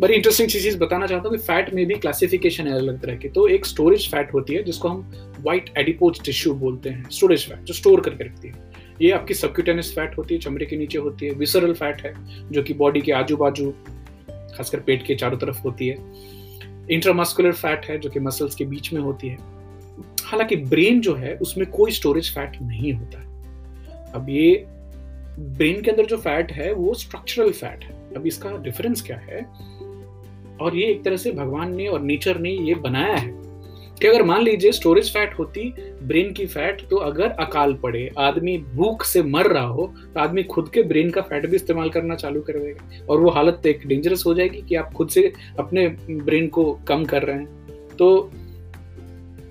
[0.00, 3.28] बड़ी इंटरेस्टिंग चीज़ बताना चाहता हूँ कि फैट में भी क्लासिफिकेशन है अलग तरह की।
[3.28, 5.00] तो एक स्टोरेज फैट होती है जिसको हम
[5.40, 8.71] व्हाइट एडिपोज टिश्यू बोलते हैं। स्टोरेज फैट जो स्टोर करके रखती है।
[9.02, 12.14] ये आपकी सबक्यूटेनियस फैट होती है, चमड़े के नीचे होती है विसरल फैट है,
[12.50, 13.70] जो कि बॉडी के आजू बाजू
[14.30, 15.96] खासकर पेट के चारों तरफ़ होती है।
[16.90, 19.38] इंट्रामस्कुलर फैट है, जो कि मसल्स के बीच में होती है।
[20.24, 23.26] हालाँकि ब्रेन जो है, उसमें कोई स्टोरेज फैट नहीं होता है।
[24.12, 24.64] अब ये
[25.38, 29.44] ब्रेन के अंदर जो फैट है, वो स्ट्रक्चरल फैट है। अब इसका डिफरेंस क्या है?
[30.60, 33.51] और ये एक तरह से भगवान ने और नेचर ने ये बनाया है।
[34.00, 35.62] कि अगर मान लीजिए स्टोरेज फैट होती
[36.02, 40.42] ब्रेन की फैट तो अगर अकाल पड़े, आदमी भूख से मर रहा हो तो आदमी
[40.42, 43.86] खुद के ब्रेन का फैट भी इस्तेमाल करना चालू कर देगा। और वो हालत एक
[43.86, 48.30] डेंजरस हो जाएगी कि आप खुद से अपने ब्रेन को कम कर रहे हैं। तो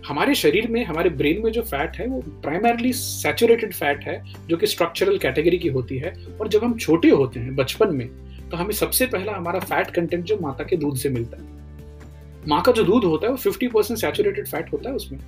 [0.08, 4.58] हमारे शरीर में, हमारे ब्रेन में जो फैट है, वो प्राइमरली सैचुरेटेड फैट है, जो
[4.58, 8.08] कि स्ट्रक्चरल कैटेगरी की होती है। और जब हम छोटे होते हैं, बचपन में
[8.50, 11.61] तो हमें सबसे पहला हमारा फैट कंटेंट जो माता के दूध से मिलता है।
[12.48, 15.20] माँ का जो दूध होता है वो फिफ्टी परसेंट सैचुरेटेड फैट होता है उसमें।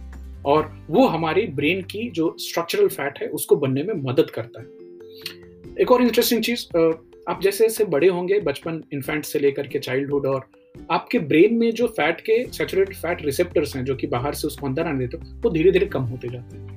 [0.46, 4.68] और वो हमारी ब्रेन की जो स्ट्रक्चरल फैट है उसको बनने में मदद करता है।
[5.82, 6.66] एक और इंटरेस्टिंग चीज़
[7.30, 10.46] आप जैसे जैसे बड़े होंगे बचपन इन्फेंट से लेकर के चाइल्डहुड और
[10.92, 14.68] आपके ब्रेन में जो फैट के सैचुरेटेड फैट रिसेप्टर्स हैं जो कि बाहर से उसको
[14.68, 16.72] अंदर आने देते हैं वो धीरे धीरे कम होते जाते हैं।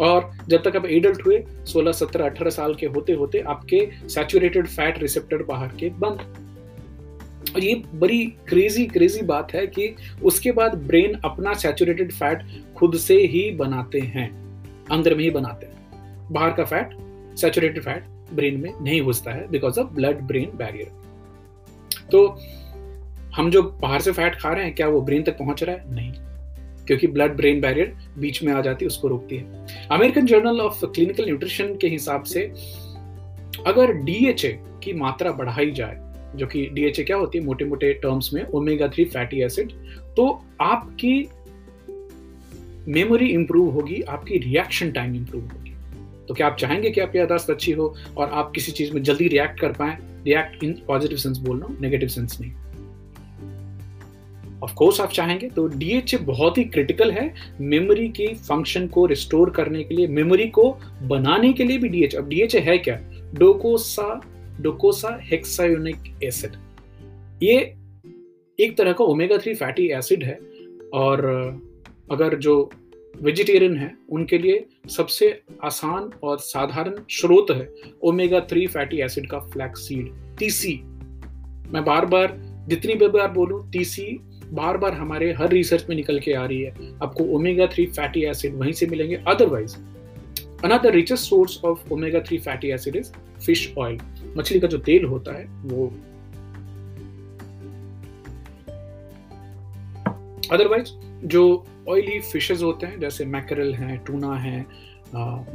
[0.00, 4.66] और जब तक आप एडल्ट हुए 16, 17, 18 साल के होते होते आपके सैचुरेटेड
[4.66, 6.43] फैट रिसेप्टर बाहर के बंद।
[7.54, 12.42] और ये बड़ी क्रेजी क्रेजी बात है कि उसके बाद ब्रेन अपना सैचुरेटेड फैट
[12.76, 14.28] खुद से ही बनाते हैं,
[14.90, 16.96] अंदर में ही बनाते हैं। बाहर का फैट
[17.38, 20.90] सैचुरेटेड फैट ब्रेन में नहीं घुसता है because of blood brain barrier
[22.10, 22.26] तो
[23.34, 25.94] हम जो बाहर से फैट खा रहे हैं, क्या वो ब्रेन तक पहुँच रहा है?
[25.94, 26.12] नहीं।
[26.86, 30.84] क्योंकि ब्लड ब्रेन बैरियर बीच में आ जाती है, उसको रोकती है। American journal of
[30.84, 32.42] clinical nutrition के हिसाब से
[33.66, 35.96] अगर डीएचए की मात्रा बढ़ाई जाए
[36.34, 39.72] जो कि डीएचए क्या होती है मोटे मोटे टर्म्स में ओमेगा थ्री फैटी एसिड
[40.16, 41.28] तो आपकी
[42.88, 45.72] मेमोरी इंप्रूव होगी, आपकी रिएक्शन टाइम इंप्रूव होगी।
[46.28, 49.28] तो क्या आप चाहेंगे कि आपकी यादाश्त अच्छी हो और आप किसी चीज़ में जल्दी
[49.28, 49.98] रिएक्ट कर पाए?
[50.24, 52.52] रिएक्ट इन पॉजिटिव सेंस बोल रहा हूँ नेगेटिव सेंस नहीं।
[54.62, 59.50] ऑफ़ कोर्स आप चाहेंगे तो डीएचए बहुत ही क्रिटिकल है मेमोरी की फ़ंक्शन को रिस्टोर
[59.50, 60.70] करने के लिए मेमोरी को
[61.02, 63.00] बनाने के लिए भी डीएचए अब डीएचए है क्या?
[63.34, 64.20] डोकोसा
[64.60, 66.50] डोकोसा हेक्सायोनिक एसिड
[67.42, 67.74] ये
[68.58, 70.38] एक तरह का ओमेगा थ्री फैटी एसिड है
[70.94, 71.24] और
[72.10, 72.70] अगर जो
[73.22, 77.68] वेजिटेरियन है, उनके लिए सबसे आसान और साधारण स्रोत है
[78.02, 80.80] ओमेगा थ्री फैटी एसिड का फ्लैक्सीड टीसी
[81.72, 82.36] मैं बार बार
[82.68, 84.18] जितनी भी बार बोलूँ टीसी
[84.52, 88.24] बार बार हमारे हर रिसर्च में निकल के आ रही है। आपको ओमेगा थ्री फैटी
[88.24, 89.76] एसिड वहीं से मिलेंगे। Otherwise
[90.64, 93.12] another richest source of omega three fatty acid is
[93.46, 93.98] fish oil
[94.36, 95.86] मछली का जो तेल होता है, वो
[100.52, 100.90] अदरवाइज़
[101.26, 101.42] जो
[101.88, 104.60] ऑयली फिशेज होते हैं, जैसे मैकरल हैं टूना है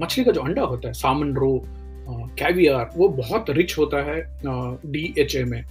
[0.01, 1.51] मछली का जो अंडा होता है सामन रो
[2.39, 4.21] कैवियर वो बहुत रिच होता है
[4.85, 5.63] डी एच ए में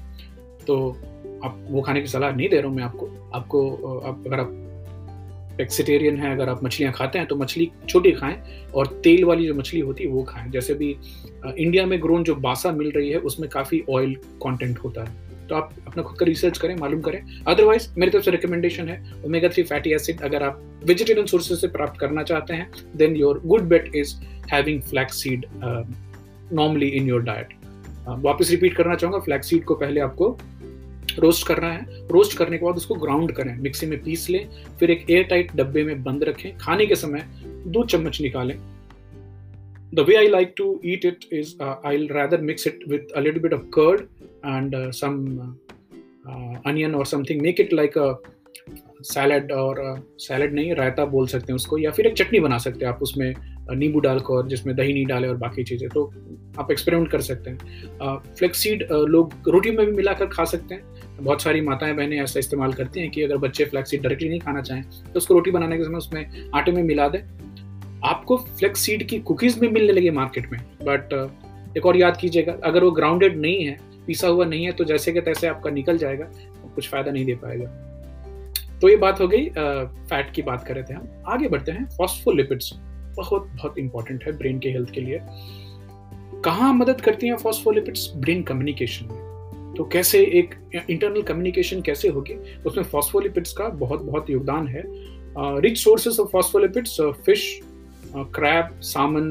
[0.67, 0.77] तो
[1.45, 4.51] आप वो खाने की सलाह नहीं दे रहा हूँ मैं आपको। आपको आप, अगर आप
[5.61, 8.37] एक्सिटेरियन है, अगर आप मछलियाँ खाते हैं तो मछली छोटी खाएँ
[8.75, 10.91] और तेल वाली जो मछली होती है, वो खाएँ। जैसे भी
[11.47, 15.55] इंडिया में ग्रोन जो बासा मिल रही है, उसमें काफ़ी ऑयल कंटेंट होता है। तो
[15.55, 19.49] आप अपना खुद का रिसर्च करें, मालूम करें। अदरवाइज़ मेरी तरफ़ से रिकमेंडेशन है ओमेगा
[19.49, 23.63] थ्री फैटी एसिड अगर आप वेजिटेरियन सोर्सेज से प्राप्त करना चाहते हैं then your good
[23.69, 24.15] bet is
[24.53, 25.47] having flax seed
[26.53, 27.55] normally in your diet
[28.09, 30.31] वापस रिपीट करना चाहूँगा फ्लैक्स सीड को पहले आपको
[31.19, 34.49] रोस्ट करना है। रोस्ट करने के बाद उसको ग्राउंड करें। मिक्सी में पीस लें
[34.81, 37.25] फिर एक एयर टाइट डब्बे में बंद रखें। खाने के समय
[37.67, 38.59] दो चम्मच निकालें।
[39.95, 43.23] The way I like to eat it is uh, I'll rather mix it with a
[43.27, 44.03] little bit of curd
[44.45, 45.57] and uh, some
[46.29, 48.17] uh, onion or something.
[49.03, 49.79] Salad और
[50.19, 53.03] सैलड नहीं रायता बोल सकते हैं उसको या फिर एक चटनी बना सकते हैं आप
[53.03, 53.35] उसमें
[53.71, 56.05] नींबू डालकर जिसमें दही नहीं डाले और बाकी चीज़ें। तो
[56.59, 57.59] आप एक्सपेरिमेंट कर सकते हैं।
[58.39, 62.73] फ्लेक्सीड लोग रोटी में भी मिलाकर खा सकते हैं। बहुत सारी माताएँ, बहनें ऐसा इस्तेमाल
[62.73, 65.85] करती हैं कि अगर बच्चे फ्लैक्सीड डायरेक्टली नहीं खाना चाहें तो उसको रोटी बनाने के
[65.85, 67.21] समय उसमें आटे में मिला दें।
[68.05, 71.13] आपको फ्लेक्स सीड की कुकीज भी मिलने लगी मार्केट में बट
[71.77, 73.77] एक और याद कीजिएगा, अगर वो ग्राउंडेड नहीं है,
[74.07, 76.25] पीसा हुआ नहीं है तो जैसे के तैसे आपका निकल जाएगा,
[76.75, 77.67] कुछ फ़ायदा नहीं दे पाएगा।
[78.81, 81.87] तो ये बात हो गई फैट की बात कर रहे थे हम। आगे बढ़ते हैं
[81.89, 82.73] फॉस्फोलिपिड्स
[83.17, 85.21] बहुत बहुत इंपॉर्टेंट है ब्रेन के हेल्थ के लिए।
[86.45, 89.28] कहाँ मदद करती हैं फॉस्फोलिपिड्स ब्रेन कम्युनिकेशन में।
[89.79, 90.55] तो कैसे एक
[90.91, 92.35] इंटरनल कम्युनिकेशन कैसे होगी?
[92.67, 94.83] उसमें फॉस्फोलिपिड्स का बहुत बहुत योगदान है।
[95.61, 97.61] Rich sources of phospholipids fish
[98.15, 99.31] crab salmon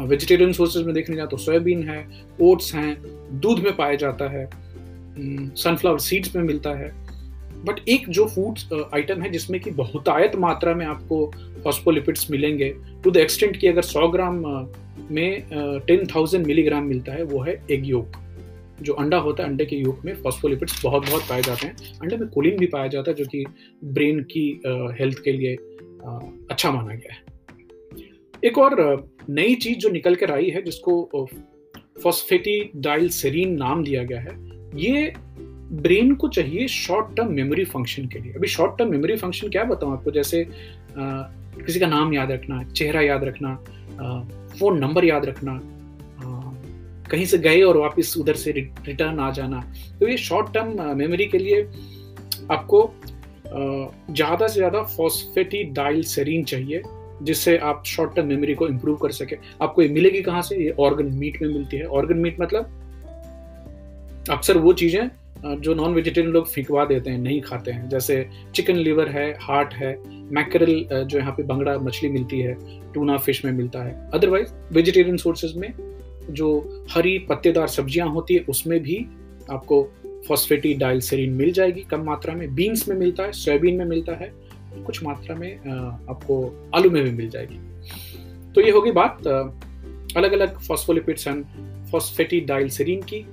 [0.00, 2.06] vegetarian sources में देखने जाए तो सोयाबीन है
[2.42, 2.96] ओट्स हैं,
[3.40, 4.48] दूध में पाया जाता है
[5.56, 6.92] सनफ्लावर सीड्स में मिलता है।
[7.64, 8.58] बट एक जो फ़ूड
[8.94, 11.30] आइटम है जिसमें कि बहुतायत मात्रा में आपको
[11.64, 14.42] फॉस्फोलिपिड्स मिलेंगे टू द एक्सटेंट कि अगर 100 ग्राम
[15.10, 15.46] में
[15.86, 18.22] टेन थाउज़ेंड मिलीग्राम मिलता है, वो है एग योग
[18.82, 22.16] जो अंडा होता है अंडे के योग में फॉस्फोलिपिड्स बहुत बहुत पाए जाते हैं। अंडे
[22.16, 23.44] में कोलिन भी पाया जाता है जो कि
[23.84, 24.48] ब्रेन की
[25.00, 25.54] हेल्थ के लिए
[26.50, 27.22] अच्छा माना गया है।
[28.44, 31.28] एक और नई चीज़ जो निकल कर आई है जिसको
[32.02, 34.32] फॉस्फेटी डाइल सेरीन नाम दिया गया है
[34.76, 35.12] ये
[35.74, 39.64] ब्रेन को चाहिए शॉर्ट टर्म मेमोरी फ़ंक्शन के लिए। अभी शॉर्ट टर्म मेमोरी फ़ंक्शन क्या
[39.64, 40.10] बताऊँ आपको?
[40.10, 41.22] जैसे आ,
[41.56, 43.54] किसी का नाम याद रखना चेहरा याद रखना
[44.58, 45.60] फ़ोन नंबर याद रखना
[47.14, 49.60] कहीं से गए और वापस उधर से रिटर्न आ जाना।
[50.00, 51.62] तो ये शॉर्ट टर्म मेमोरी के लिए
[52.50, 52.90] आपको
[53.46, 56.82] ज़्यादा से ज़्यादा फॉस्फेटी डाइल सेरीन चाहिए,
[57.22, 60.56] जिससे आप शॉर्ट टर्म मेमोरी को इम्प्रूव कर सके। आपको ये मिलेगी कहाँ से?
[60.56, 62.80] ये ऑर्गन मीट में मिलती है। ऑर्गन मीट मतलब
[64.30, 65.08] अक्सर वो चीज़ें
[65.60, 69.74] जो नॉन वेजिटेरियन लोग फिकवा देते हैं, नहीं खाते हैं। जैसे चिकन लिवर है हार्ट
[69.74, 69.96] है
[70.32, 72.56] मैकरल जो यहाँ पे बंगड़ा मछली मिलती है
[72.94, 75.72] टूना फ़िश में मिलता है। अदरवाइज़ वेजिटेरियन सोर्सेज में
[76.30, 78.96] जो हरी पत्तेदार सब्ज़ियाँ होती है, उसमें भी
[79.50, 79.82] आपको
[80.28, 84.32] फॉस्फेटी डाइलसेरिन मिल जाएगी कम मात्रा में। बीन्स में मिलता है सोयाबीन में मिलता है,
[84.76, 87.58] कुछ मात्रा में आपको आलू में भी मिल जाएगी।
[88.54, 91.44] तो ये होगी बात अलग अलग फॉस्फोलिपिड्स एंड
[91.90, 93.24] फॉस्फेटी डाइलसेरिन की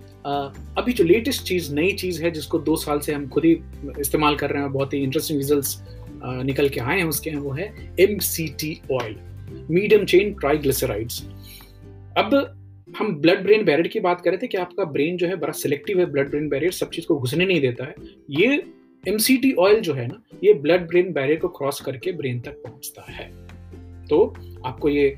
[0.77, 3.51] अभी जो लेटेस्ट चीज़, नई चीज़ है, जिसको दो साल से हम खुद ही
[3.99, 5.99] इस्तेमाल कर रहे हैं, बहुत ही इंटरेस्टिंग रिज़ल्ट
[6.45, 9.15] निकल के आए हैं उसके हैं वो है M C T oil
[9.71, 11.21] medium chain triglycerides
[12.17, 12.29] अब
[12.97, 15.53] हम ब्लड ब्रेन बैरियर की बात कर रहे थे कि आपका ब्रेन जो है बड़ा
[15.53, 17.95] सिलेक्टिव है ब्लड ब्रेन बैरियर सब चीज़ को घुसने नहीं देता है।
[18.31, 18.63] ये
[19.03, 23.11] एमसीटी ऑयल जो है ना, ये ब्लड ब्रेन बैरियर को क्रॉस करके ब्रेन तक पहुँचता
[23.11, 23.29] है।
[24.07, 24.33] तो
[24.65, 25.17] आपको ये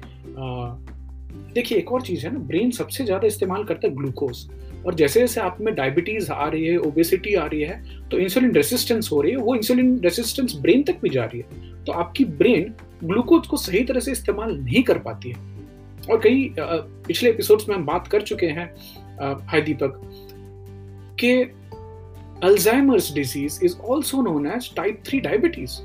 [1.54, 4.48] देखिए एक और चीज़ है ना ब्रेन सबसे ज़्यादा इस्तेमाल करता है ग्लूकोज
[4.86, 8.54] और जैसे जैसे आप में डायबिटीज़ आ रही है ओबेसिटी आ रही है तो इंसुलिन
[8.54, 12.26] रेसिस्टेंस हो रही है, वो इंसुलिन रेसिस्टेंस ब्रेन तक भी जा रही है। तो आपकी
[12.26, 15.53] ब्रेन ग्लूकोज को सही तरह से इस्तेमाल नहीं कर पाती है।
[16.10, 18.74] और कई पिछले एपिसोड्स में हम बात कर चुके हैं
[19.22, 20.02] हाय दीपक,
[21.20, 21.34] के
[22.48, 25.80] Alzheimer's disease is also known as type three diabetes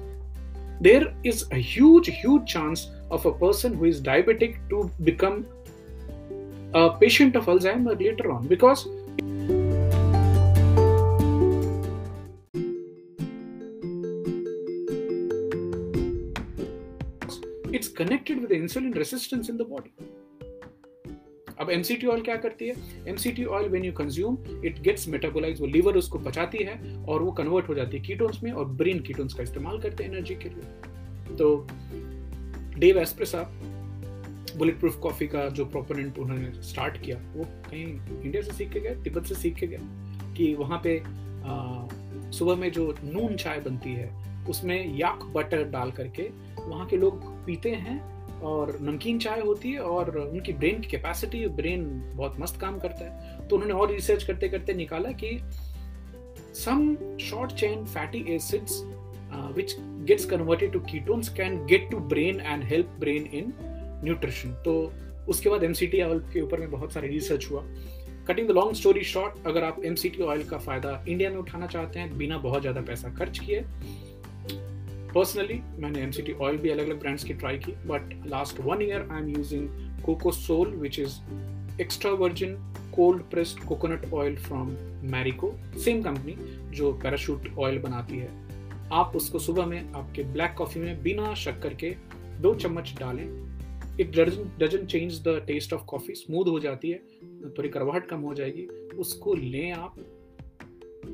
[0.82, 5.44] there is a huge chance of a person who is diabetic to become
[6.76, 8.84] patient of Alzheimer later on because
[17.98, 19.92] connected with the insulin resistance in the body.
[21.60, 22.74] अब MCT oil क्या करती है
[23.08, 27.30] MCT oil when you consume it gets metabolise वो liver उसको पचाती है और वो
[27.40, 30.48] कन्वर्ट हो जाती है कीटोन्स में और ब्रेन कीटोन्स का इस्तेमाल करते हैं एनर्जी के
[30.48, 31.66] लिए तो
[32.78, 33.34] Dave Asprey
[34.56, 37.84] bulletproof coffee का जो प्रोपोनेंट उन्होंने स्टार्ट किया, वो कहीं
[38.22, 39.78] इंडिया से सीख के गए, तिब्बत से सीख के गए
[40.36, 41.00] कि वहाँ पे
[42.38, 44.10] सुबह में जो नून चाय बनती है,
[44.48, 46.28] उसमें याक बटर डाल करके
[46.68, 48.00] वहाँ के लोग पीते हैं
[48.40, 53.04] और नमकीन चाय होती है और उनकी ब्रेन की कैपेसिटी ब्रेन बहुत मस्त काम करता
[53.04, 55.38] है। तो उन्होंने और रिसर्च करते करते निकाला कि
[56.64, 58.82] some short chain fatty acids
[59.56, 59.72] which
[60.08, 63.50] gets converted to ketones can get to brain and help brain in
[64.06, 64.54] nutrition.
[64.64, 64.72] तो
[65.28, 67.62] उसके बाद एम सी टी ऑयल के ऊपर में बहुत सारे रिसर्च हुआ।
[68.28, 71.36] Cutting the long story short अगर आप एम सी टी ऑयल का फ़ायदा इंडिया में
[71.36, 73.60] उठाना चाहते हैं, बिना बहुत ज़्यादा पैसा खर्च किए
[75.18, 79.08] पर्सनली मैंने एमसीटी ऑयल भी अलग अलग ब्रांड्स की ट्राई की but last one year
[79.12, 79.68] I am using
[80.02, 82.54] Coco Soul which is extra virgin
[82.96, 84.68] cold pressed coconut oil from
[85.10, 86.36] Marico same company
[86.76, 88.28] जो पैराशूट ऑयल बनाती है।
[88.92, 91.90] आप उसको सुबह में आपके ब्लैक कॉफ़ी में बिना शक्कर के
[92.40, 93.26] दो चम्मच डालें।
[94.00, 94.16] It
[94.58, 96.98] doesn't change the taste of coffee smooth हो जाती है
[97.58, 98.66] थोड़ी करवाहट कम हो जाएगी।
[98.98, 99.98] उसको लें आप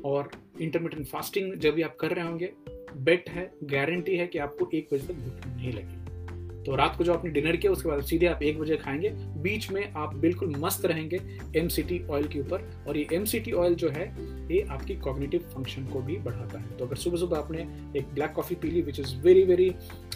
[0.05, 2.53] और इंटरमीडियंट फास्टिंग जब भी आप कर रहे होंगे
[2.95, 7.03] बेट है गारंटी है कि आपको एक बजे तक भूख नहीं लगेगी। तो रात को
[7.03, 9.09] जो आपने डिनर किया, उसके बाद सीधे आप एक बजे खाएँगे।
[9.41, 11.19] बीच में आप बिल्कुल मस्त रहेंगे
[11.57, 14.07] एमसीटी ऑयल के ऊपर और ये एमसीटी ऑयल जो है,
[14.53, 17.67] ये आपकी कॉग्निटिव फ़ंक्शन को भी बढ़ाता है। तो अगर सुबह सुबह आपने
[17.99, 19.69] एक ब्लैक कॉफ़ी पी ली which is very very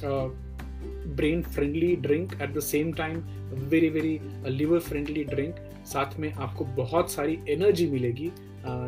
[0.03, 3.17] brain friendly drink at the same time
[3.69, 8.31] very very liver friendly drink साथ में आपको बहुत सारी एनर्जी मिलेगी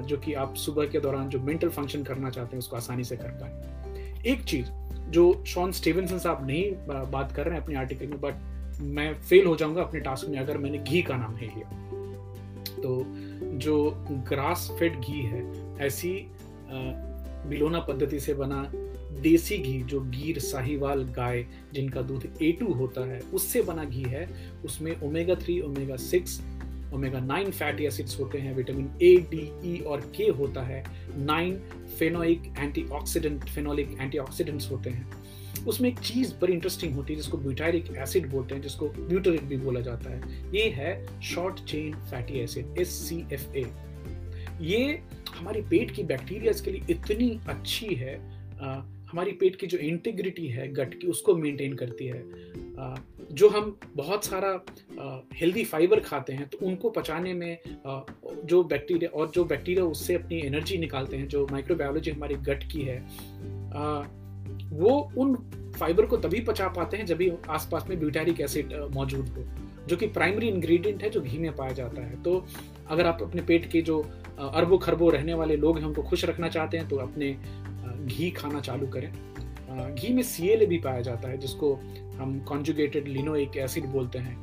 [0.07, 3.17] जो कि आप सुबह के दौरान जो मेंटल फ़ंक्शन करना चाहते हैं, उसको आसानी से
[3.17, 3.79] कर पाए
[4.27, 4.67] एक चीज़
[5.11, 6.71] जो शॉन स्टीवनसन साहब नहीं
[7.11, 10.37] बात कर रहे हैं अपने आर्टिकल में बट मैं फेल हो जाऊँगा अपने टास्क में
[10.39, 11.79] अगर मैंने घी का नाम नहीं लिया।
[12.81, 13.03] तो
[13.57, 13.93] जो
[14.29, 15.41] ग्रास फेड घी है,
[15.77, 16.13] ऐसी
[17.49, 18.71] बिलोना पद्धति से बना
[19.21, 24.03] देसी घी, जो गीर, साहिवाल, गाय, जिनका दूध ए टू होता है, उससे बना घी
[24.03, 24.27] है।
[24.65, 26.39] उसमें omega three omega six
[26.93, 30.83] omega nine fatty acids होते हैं विटामिन ए डी ई और के होता है।
[31.17, 31.57] Nine
[31.99, 35.11] phenoic antioxidant phenolic antioxidants होते हैं।
[35.67, 39.57] उसमें एक चीज़ बड़ी इंटरेस्टिंग होती है जिसको ब्यूटारिक एसिड बोलते हैं जिसको ब्यूटरिक भी
[39.57, 40.21] बोला जाता है।
[40.55, 43.65] ये है short chain fatty acid S C F A
[44.61, 45.01] ये
[45.37, 48.15] हमारे पेट की बैक्टीरिया के लिए इतनी अच्छी है
[48.59, 52.23] आ, हमारी पेट की जो इंटीग्रिटी है, गट की, उसको मेंटेन करती है।
[53.31, 54.49] जो हम बहुत सारा
[55.35, 57.57] हेल्दी फाइबर खाते हैं तो उनको पचाने में
[58.45, 62.81] जो बैक्टीरिया और जो बैक्टीरिया उससे अपनी एनर्जी निकालते हैं, जो माइक्रोबायोलॉजी हमारी गट की
[62.81, 62.99] है
[64.71, 65.35] वो उन
[65.79, 69.43] फाइबर को तभी पचा पाते हैं जब भी आसपास में ब्यूटारिक एसिड मौजूद हो,
[69.87, 72.45] जो कि प्राइमरी इंग्रेडिएंट है, जो घी में पाया जाता है। तो
[72.89, 74.03] अगर आप अपने पेट के जो
[74.41, 77.35] अरबों खरबों रहने वाले लोग हैं, उनको खुश रखना चाहते हैं तो अपने
[78.05, 79.11] घी खाना चालू करें।
[79.95, 81.73] घी में सी भी पाया जाता है, जिसको
[82.15, 84.35] हम कॉन्जुगेटेड लिनोइक एसिड बोलते हैं।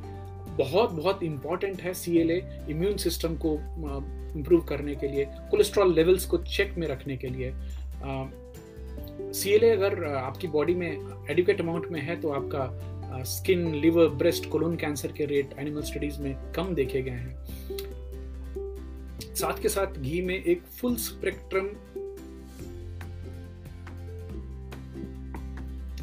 [0.57, 3.53] बहुत बहुत इंपॉर्टेंट है सीएलए इम्यून सिस्टम को
[4.35, 7.53] इम्प्रूव करने के लिए कोलेस्ट्रॉल लेवल्स को चेक में रखने के लिए।
[9.33, 10.91] सी अगर आपकी बॉडी में
[11.29, 16.19] एडुकेट अमाउंट में है तो आपका skin liver breast colon cancer के रेट एनिमल स्टडीज़
[16.21, 17.88] में कम देखे गए हैं।
[19.39, 21.69] साथ के साथ घी में एक full spectrum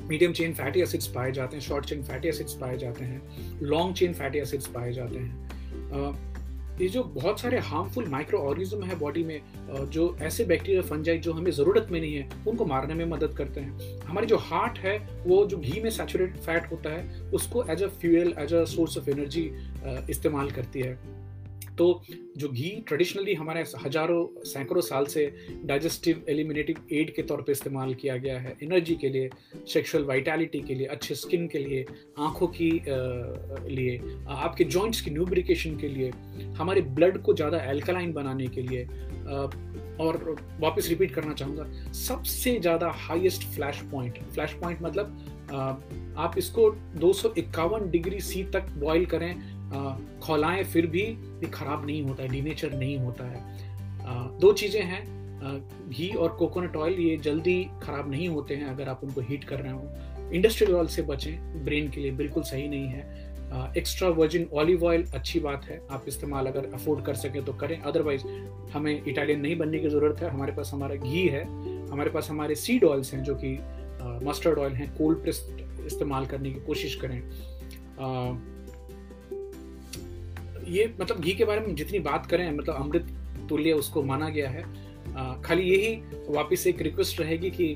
[0.08, 3.94] medium chain fatty acids पाए जाते हैं शॉर्ट चेन फैटी एसिड्स पाए जाते हैं लॉन्ग
[3.96, 6.34] चेन फैटी एसिड्स पाए जाते हैं।
[6.80, 9.40] ये जो बहुत सारे हार्मफुल माइक्रो ऑर्गेनिज्म है बॉडी में
[9.90, 13.60] जो ऐसे बैक्टीरिया फंजाई जो हमें ज़रूरत में नहीं है, उनको मारने में मदद करते
[13.60, 14.96] हैं। हमारी जो हार्ट है,
[15.26, 18.98] वो जो घी में सैचुरेटेड फैट होता है, उसको as a fuel as a source
[18.98, 19.50] of energy
[20.10, 20.98] इस्तेमाल करती है।
[21.78, 22.02] तो
[22.36, 25.24] जो घी ट्रेडिशनली हमारे हज़ारों, सैकड़ों साल से
[25.64, 29.30] डाइजेस्टिव एलिमिनेटिव एड के तौर पे इस्तेमाल किया गया है एनर्जी के लिए
[29.72, 31.84] सेक्सुअल वाइटलिटी के लिए, अच्छे स्किन के लिए,
[32.18, 32.70] आँखों की
[33.68, 33.98] लिए,
[34.28, 36.10] आपके जॉइंट्स की न्यूब्रिकेशन के लिए,
[36.58, 38.84] हमारे ब्लड को ज़्यादा एल्कलाइन बनाने के लिए
[40.00, 46.70] और वापस रिपीट करना चाहूँगा, सबसे ज़्यादा highest flash point flash point मतलब आप इसको
[46.96, 49.55] दो सौ इक्यावन डिग्री सी तक बॉईल करें
[50.22, 55.04] खौलाएँ फिर भी ये खराब नहीं होता है डीनेचर नहीं होता है। दो चीज़ें हैं।
[55.90, 59.60] घी और कोकोनट ऑयल ये जल्दी ख़राब नहीं होते हैं अगर आप उनको हीट कर
[59.60, 63.34] रहे हो। इंडस्ट्रियल ऑयल से बचें ब्रेन के लिए बिल्कुल सही नहीं है।
[63.78, 67.78] एक्स्ट्रा वर्जिन ऑलिव ऑयल अच्छी बात है। आप इस्तेमाल अगर अफोर्ड कर सकें तो करें।
[67.80, 68.22] अदरवाइज़
[68.72, 71.44] हमें इटालियन नहीं बनने की ज़रूरत है। हमारे पास हमारा घी है।
[71.90, 73.58] हमारे पास हमारे सीड ऑयल्स हैं जो कि
[74.26, 75.46] मस्टर्ड ऑयल हैं। कोल्ड प्रेस
[75.86, 77.20] इस्तेमाल करने की कोशिश करें।
[80.68, 83.06] ये मतलब घी के बारे में जितनी बात करें मतलब अमृत
[83.48, 84.62] तुल्य उसको माना गया है।
[85.42, 85.94] खाली यही
[86.28, 87.72] वापस एक रिक्वेस्ट रहेगी कि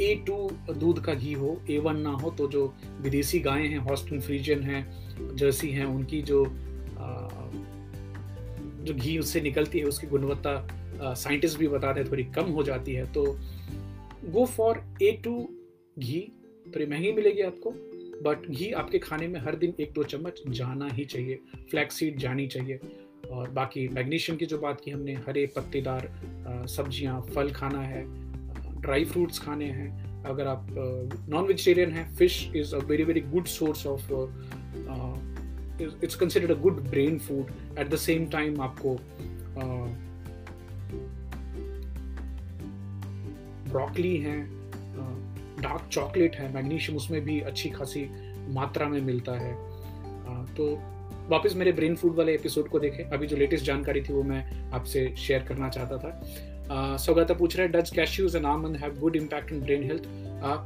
[0.00, 0.36] ए टू
[0.74, 2.64] दूध का घी हो ए वन ना हो तो जो
[3.00, 6.44] विदेशी गायें हैं हॉस्टन फ्रीजन हैं जर्सी हैं, उनकी जो
[8.84, 12.92] जो घी उससे निकलती है, उसकी गुणवत्ता साइंटिस्ट भी बताते हैं, थोड़ी कम हो जाती
[12.92, 13.24] है तो
[14.24, 15.36] गो फॉर ए टू
[15.98, 16.20] घी,
[16.66, 17.74] थोड़ी महँगी मिलेगी आपको।
[18.22, 21.40] बट घी आपके खाने में हर दिन एक दो चम्मच जाना ही चाहिए।
[21.70, 22.80] फ्लैक्स सीड जानी चाहिए।
[23.30, 26.08] और बाकी मैग्नीशियम की जो बात की हमने, हरे पत्तेदार
[26.68, 28.04] सब्ज़ियाँ, फल खाना है
[28.80, 30.66] ड्राई फ्रूट्स खाने हैं। अगर आप
[31.28, 34.12] नॉन वेजिटेरियन हैं fish is a very very good source of
[36.04, 38.96] it's considered a good brain food at the same time आपको
[43.70, 44.55] ब्रोकली हैं
[45.60, 48.08] डार्क चॉकलेट है मैग्नीशियम उसमें भी अच्छी खासी
[48.54, 49.54] मात्रा में मिलता है।
[50.56, 50.66] तो
[51.28, 54.70] वापस मेरे ब्रेन फ़ूड वाले एपिसोड को देखें। अभी जो लेटेस्ट जानकारी थी वो मैं
[54.70, 59.16] आपसे शेयर करना चाहता था। सौगाता पूछ रहे हैं does cashews and almond have good
[59.16, 60.02] impact in brain health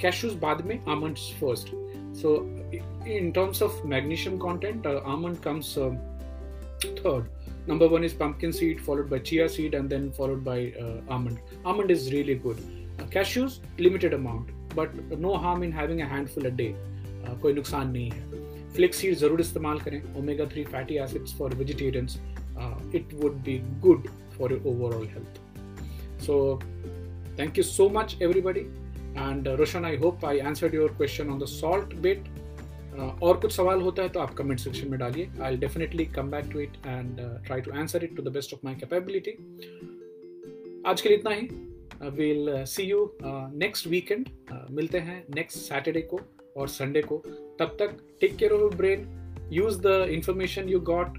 [0.03, 1.69] cashews बाद में almonds first
[2.21, 2.37] so
[3.17, 7.39] in terms of magnesium content almond comes third
[7.69, 8.53] number one is pumpkin
[9.11, 11.39] by chia seed and then followed by uh, almond.
[11.65, 12.63] Almond is really good.
[12.99, 14.49] Uh, cashews limited amount.
[14.75, 16.73] But no harm having a handful a day.
[17.25, 18.29] Uh, कोई नुकसान नहीं है।
[18.75, 22.19] Flax seed ज़रूर इस्तेमाल करें। Omega three fatty acids for vegetarians
[22.95, 25.41] it would be good for your overall health
[26.27, 26.37] so
[27.39, 31.47] thank you so much everybody and Roshan I hope I answered your question on the
[31.47, 32.29] salt bit
[33.23, 36.51] और कुछ सवाल होता है तो आप comment section में डालिए। I definitely come back
[36.53, 39.31] to it and try to answer it to the best of my capability
[40.87, 41.49] आज के लिए इतना ही।
[42.13, 44.29] Will see you next weekend
[44.71, 46.21] मिलते हैं नेक्स्ट सैटरडे को
[46.57, 47.17] और संडे को।
[47.59, 51.19] तब तक take care of brain use the information you got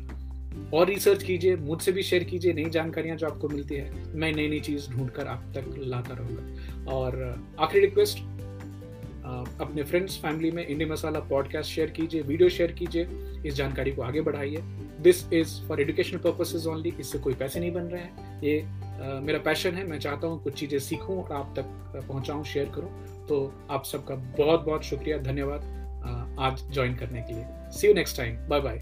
[0.73, 4.47] और रिसर्च कीजिए, मुझसे भी शेयर कीजिए नई जानकारियाँ जो आपको मिलती है। मैं नई
[4.47, 7.23] नई चीज़ ढूंढकर आप तक लाता रहूँगा। और
[7.59, 8.19] आखिरी रिक्वेस्ट
[9.59, 13.07] अपने फ्रेंड्स फैमिली में इंडी मसाला पॉडकास्ट शेयर कीजिए वीडियो शेयर कीजिए
[13.45, 14.61] इस जानकारी को आगे बढ़ाइए।
[15.01, 19.21] This is for educational purposes only इससे कोई पैसे नहीं बन रहे हैं। ये uh,
[19.23, 21.65] मेरा पैशन है मैं चाहता हूँ कुछ चीज़ें सीखूँ और आप तक
[22.07, 27.45] पहुँचाऊँ शेयर करूँ। तो आप सबका बहुत बहुत शुक्रिया धन्यवाद आज ज्वाइन करने के लिए।
[27.71, 28.81] See you next time bye bye